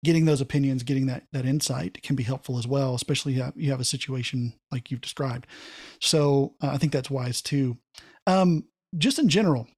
[0.05, 3.71] getting those opinions, getting that that insight can be helpful as well, especially if you
[3.71, 5.47] have a situation like you've described.
[6.01, 7.77] So uh, I think that's wise too.
[8.27, 8.65] Um,
[8.99, 9.69] just in general,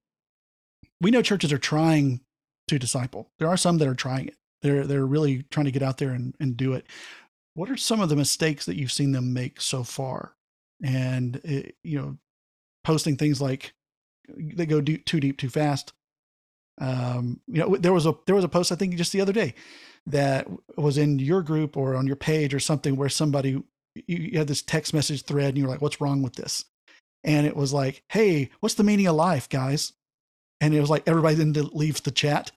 [1.00, 2.20] we know churches are trying
[2.68, 3.30] to disciple.
[3.38, 4.36] There are some that are trying it.
[4.62, 6.86] They're they're really trying to get out there and, and do it.
[7.54, 10.34] What are some of the mistakes that you've seen them make so far?
[10.82, 12.16] And uh, you know,
[12.82, 13.74] posting things like
[14.28, 15.92] they go do, too deep too fast.
[16.80, 19.32] Um, you know, there was a there was a post I think just the other
[19.32, 19.54] day
[20.06, 20.46] that
[20.76, 23.62] was in your group or on your page or something where somebody
[24.06, 26.64] you, had this text message thread and you were like, "What's wrong with this?"
[27.22, 29.92] And it was like, "Hey, what's the meaning of life, guys?"
[30.60, 32.52] And it was like everybody then leaves the chat.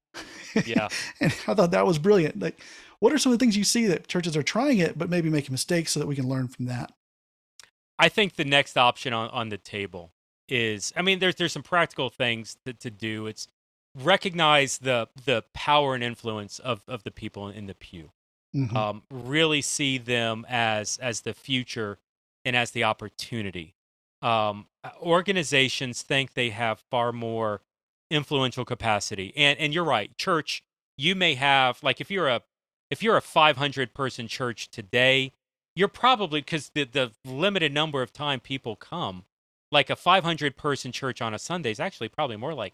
[0.65, 0.87] Yeah.
[1.21, 2.39] and I thought that was brilliant.
[2.39, 2.59] Like,
[2.99, 5.29] what are some of the things you see that churches are trying it but maybe
[5.29, 6.91] making mistakes so that we can learn from that?
[7.99, 10.13] I think the next option on, on the table
[10.49, 13.27] is I mean, there's there's some practical things to, to do.
[13.27, 13.47] It's
[13.97, 18.11] recognize the the power and influence of, of the people in the pew.
[18.55, 18.73] Mhm.
[18.75, 21.99] um, really see them as as the future
[22.45, 23.75] and as the opportunity.
[24.21, 24.67] Um,
[25.01, 27.61] organizations think they have far more
[28.09, 30.17] influential capacity, and and you're right.
[30.17, 30.63] Church,
[30.97, 32.41] you may have like if you're a
[32.89, 35.33] if you're a 500 person church today,
[35.75, 39.25] you're probably because the the limited number of time people come,
[39.71, 42.73] like a 500 person church on a Sunday is actually probably more like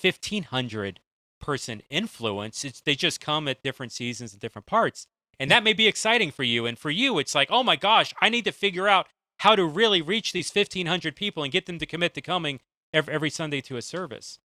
[0.00, 1.00] 1500
[1.40, 2.64] person influence.
[2.64, 5.06] It's they just come at different seasons and different parts.
[5.38, 6.66] And that may be exciting for you.
[6.66, 9.06] And for you, it's like, oh my gosh, I need to figure out
[9.38, 12.60] how to really reach these 1,500 people and get them to commit to coming
[12.92, 14.40] every, every Sunday to a service.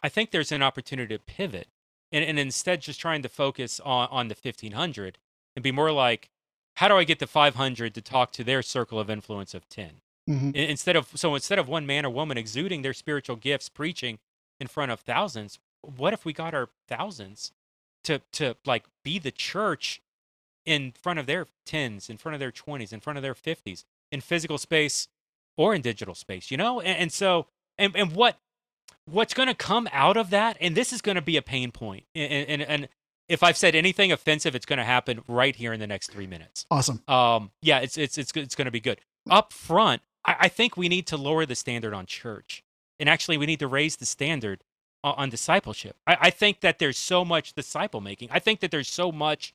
[0.00, 1.68] I think there's an opportunity to pivot
[2.12, 5.18] and, and instead just trying to focus on, on the 1,500
[5.56, 6.30] and be more like,
[6.74, 10.00] how do I get the 500 to talk to their circle of influence of 10?
[10.28, 10.54] Mhm.
[10.54, 14.18] Instead of so instead of one man or woman exuding their spiritual gifts preaching
[14.60, 17.52] in front of thousands what if we got our thousands
[18.04, 20.00] to to like be the church
[20.64, 23.84] in front of their 10s in front of their 20s in front of their 50s
[24.12, 25.08] in physical space
[25.56, 27.46] or in digital space you know and, and so
[27.78, 28.38] and, and what
[29.04, 31.70] what's going to come out of that and this is going to be a pain
[31.70, 32.88] point and, and and
[33.28, 36.26] if i've said anything offensive it's going to happen right here in the next three
[36.26, 37.02] minutes Awesome.
[37.08, 39.00] um, yeah, it's it's it's it's going to be good.
[39.30, 42.62] Up front, I, I think we need to lower the standard on church,
[42.98, 44.64] and actually, we need to raise the standard
[45.04, 45.96] on, on discipleship.
[46.06, 48.28] I, I think that there's so much disciple making.
[48.30, 49.54] I think that there's so much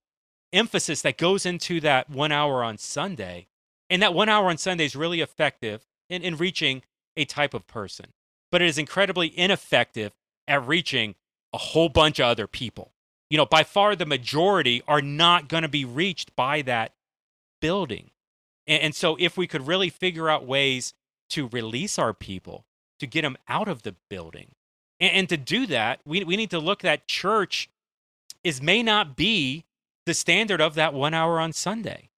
[0.51, 3.47] emphasis that goes into that one hour on Sunday,
[3.89, 6.83] and that one hour on Sunday is really effective in, in reaching
[7.17, 8.07] a type of person,
[8.51, 10.13] but it is incredibly ineffective
[10.47, 11.15] at reaching
[11.53, 12.91] a whole bunch of other people.
[13.29, 16.93] You know, by far the majority are not going to be reached by that
[17.61, 18.11] building.
[18.67, 20.93] And, and so, if we could really figure out ways
[21.29, 22.65] to release our people,
[23.03, 24.51] to get them out of the building,
[24.99, 27.69] and, and to do that, we, we need to look that church
[28.43, 29.65] is may not be
[30.05, 32.09] the standard of that one hour on Sunday.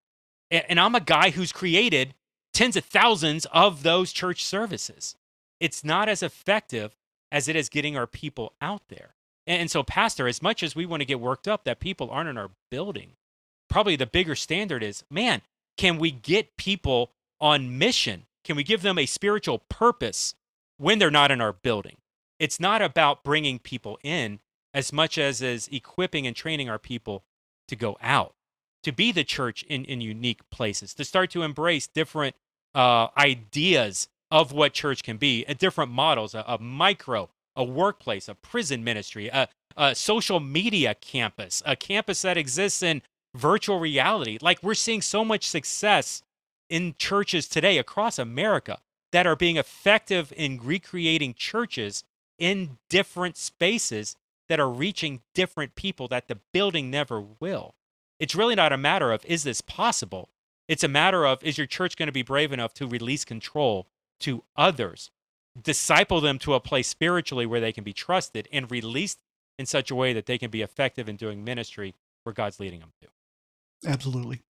[0.49, 2.13] And, and I'm a guy who's created
[2.53, 5.15] tens of thousands of those church services.
[5.59, 6.95] It's not as effective
[7.31, 9.15] as it is getting our people out there.
[9.45, 12.09] And, and so, Pastor, as much as we want to get worked up that people
[12.09, 13.11] aren't in our building,
[13.69, 15.41] probably the bigger standard is man,
[15.77, 17.11] can we get people
[17.41, 18.25] on mission?
[18.43, 20.35] Can we give them a spiritual purpose
[20.77, 21.97] when they're not in our building?
[22.39, 24.39] It's not about bringing people in
[24.73, 27.23] as much as is equipping and training our people
[27.67, 28.35] to go out,
[28.83, 32.35] to be the church in, in unique places, to start to embrace different
[32.75, 38.27] uh, ideas of what church can be, at different models, a, a micro, a workplace,
[38.27, 39.47] a prison ministry, a,
[39.77, 43.01] a social media campus, a campus that exists in
[43.33, 44.37] virtual reality.
[44.41, 46.21] Like we're seeing so much success
[46.69, 48.79] in churches today across America
[49.15, 52.03] that are being effective in recreating churches
[52.37, 54.17] in different spaces
[54.49, 57.75] that are reaching different people that the building never will.
[58.19, 60.27] It's really not a matter of is this possible?
[60.67, 63.87] It's a matter of is your church going to be brave enough to release control
[64.19, 65.11] to others,
[65.63, 69.19] disciple them to a place spiritually where they can be trusted and released
[69.57, 72.81] in such a way that they can be effective in doing ministry where God's leading
[72.81, 73.07] them to.
[73.89, 74.41] Absolutely.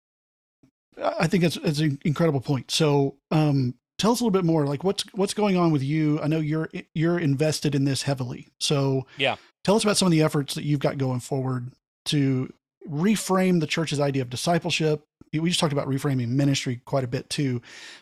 [1.00, 2.72] I think that's, that's an incredible point.
[2.72, 6.20] So, um, tell us a little bit more like what's what's going on with you?
[6.22, 8.48] I know you're you're invested in this heavily.
[8.60, 9.36] So yeah.
[9.64, 11.72] tell us about some of the efforts that you've got going forward
[12.06, 12.52] to
[12.90, 15.04] reframe the church's idea of discipleship.
[15.34, 17.62] We just talked about reframing ministry quite a bit too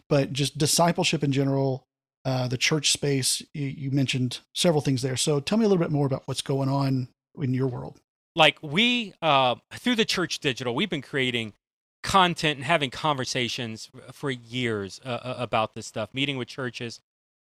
[0.09, 1.87] but just discipleship in general
[2.25, 3.41] uh, the church space.
[3.53, 5.17] You, you mentioned several things there.
[5.17, 7.07] So tell me a little bit more about what's going on
[7.39, 7.99] in your world.
[8.35, 11.53] Like we uh, through the church digital we've been creating
[12.03, 16.99] content and having conversations for years uh, uh, about this stuff, meeting with churches,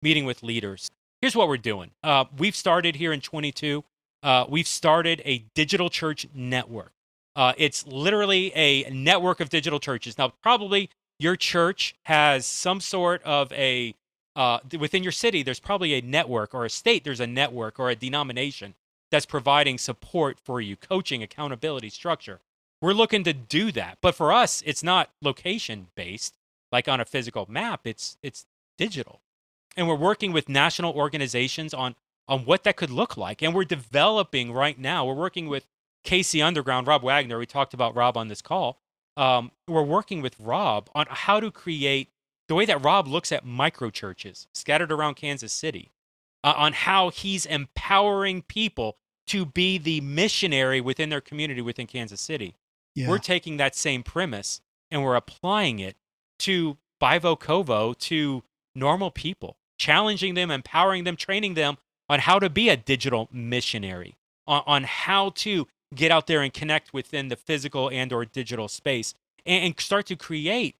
[0.01, 0.89] meeting with leaders.
[1.21, 1.91] Here's what we're doing.
[2.03, 3.83] Uh, we've started here in 22.
[4.23, 6.93] Uh, we've started a digital church network.
[7.35, 10.17] Uh, it's literally a network of digital churches.
[10.17, 10.89] Now, probably
[11.19, 13.93] your church has some sort of a
[14.35, 15.43] uh, within your city.
[15.43, 17.03] There's probably a network, or a state.
[17.03, 18.73] There's a network or a denomination
[19.09, 22.41] that's providing support for you, coaching, accountability, structure
[22.81, 23.97] we're looking to do that.
[24.01, 26.37] But for us, it's not location based
[26.71, 27.81] like on a physical map.
[27.85, 28.45] It's it's
[28.77, 29.21] digital.
[29.77, 31.95] And we're working with national organizations on
[32.27, 33.41] on what that could look like.
[33.41, 35.05] And we're developing right now.
[35.05, 35.67] We're working with
[36.05, 37.37] KC Underground, Rob Wagner.
[37.37, 38.79] We talked about Rob on this call.
[39.17, 42.09] Um, we're working with Rob on how to create
[42.47, 45.91] the way that Rob looks at micro churches scattered around Kansas City,
[46.43, 48.97] uh, on how he's empowering people
[49.27, 52.53] to be the missionary within their community within Kansas City.
[52.95, 53.09] Yeah.
[53.09, 55.97] We're taking that same premise and we're applying it
[56.39, 58.43] to Bivo Covo, to
[58.73, 61.77] normal people, challenging them, empowering them, training them
[62.09, 64.15] on how to be a digital missionary,
[64.47, 68.67] on, on how to get out there and connect within the physical and or digital
[68.67, 69.13] space
[69.45, 70.75] and, and start to create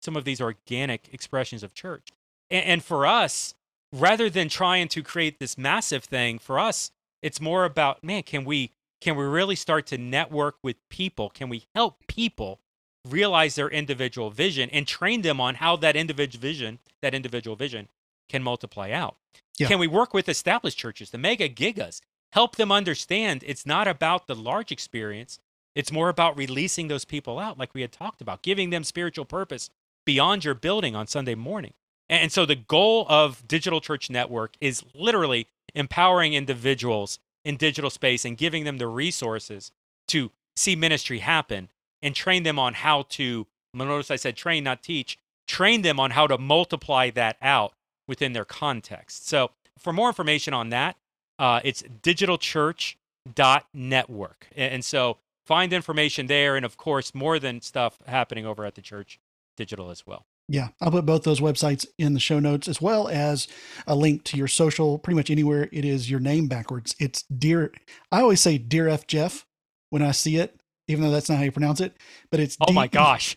[0.00, 2.08] some of these organic expressions of church.
[2.50, 3.54] And, and for us,
[3.92, 6.90] rather than trying to create this massive thing, for us,
[7.22, 11.30] it's more about, man, can we can we really start to network with people?
[11.30, 12.60] Can we help people
[13.06, 17.88] realize their individual vision and train them on how that individual vision, that individual vision
[18.28, 19.16] can multiply out?
[19.58, 19.68] Yeah.
[19.68, 22.00] Can we work with established churches, the mega gigas,
[22.32, 25.38] help them understand it's not about the large experience,
[25.74, 29.24] it's more about releasing those people out like we had talked about, giving them spiritual
[29.24, 29.70] purpose
[30.04, 31.72] beyond your building on Sunday morning.
[32.08, 37.18] And so the goal of Digital Church Network is literally empowering individuals
[37.48, 39.72] in digital space and giving them the resources
[40.06, 41.70] to see ministry happen
[42.02, 45.18] and train them on how to notice i said train not teach
[45.48, 47.72] train them on how to multiply that out
[48.06, 49.28] within their context.
[49.28, 50.96] So for more information on that
[51.38, 58.44] uh, it's digitalchurch.network and so find information there and of course more than stuff happening
[58.44, 59.20] over at the church
[59.56, 63.06] digital as well yeah, I'll put both those websites in the show notes as well
[63.08, 63.46] as
[63.86, 64.98] a link to your social.
[64.98, 66.96] Pretty much anywhere it is your name backwards.
[66.98, 67.70] It's dear.
[68.10, 69.44] I always say dear F Jeff
[69.90, 71.96] when I see it, even though that's not how you pronounce it.
[72.30, 73.36] But it's oh D- my gosh,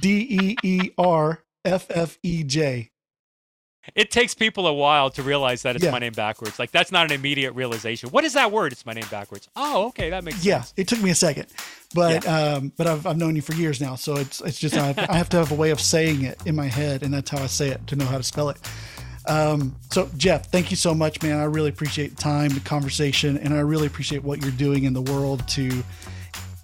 [0.00, 2.90] D E E R F F E J
[3.94, 5.90] it takes people a while to realize that it's yeah.
[5.90, 6.58] my name backwards.
[6.58, 8.10] Like that's not an immediate realization.
[8.10, 8.72] What is that word?
[8.72, 9.48] It's my name backwards.
[9.56, 10.74] Oh, okay, that makes yeah, sense.
[10.76, 11.46] Yeah, it took me a second,
[11.94, 12.54] but yeah.
[12.54, 15.28] um, but I've I've known you for years now, so it's it's just I have
[15.30, 17.68] to have a way of saying it in my head, and that's how I say
[17.68, 18.58] it to know how to spell it.
[19.26, 21.38] Um, so Jeff, thank you so much, man.
[21.38, 24.94] I really appreciate the time, the conversation, and I really appreciate what you're doing in
[24.94, 25.84] the world to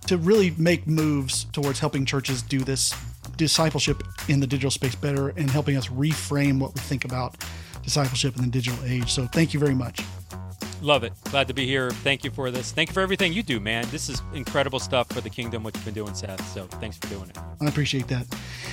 [0.07, 2.95] to really make moves towards helping churches do this
[3.37, 7.37] discipleship in the digital space better and helping us reframe what we think about
[7.83, 9.13] discipleship in the digital age.
[9.13, 10.01] So thank you very much.
[10.81, 11.13] Love it.
[11.25, 11.91] Glad to be here.
[11.91, 12.71] Thank you for this.
[12.71, 13.87] Thank you for everything you do, man.
[13.91, 16.47] This is incredible stuff for the kingdom, what you've been doing, Seth.
[16.53, 17.39] So thanks for doing it.
[17.61, 18.27] I appreciate that.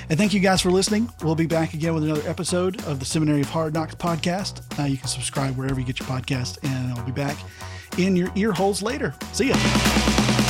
[0.09, 1.09] And thank you guys for listening.
[1.23, 4.77] We'll be back again with another episode of the Seminary of Hard Knocks podcast.
[4.77, 7.37] Uh, you can subscribe wherever you get your podcast, and I'll be back
[7.97, 9.13] in your ear holes later.
[9.31, 10.40] See ya.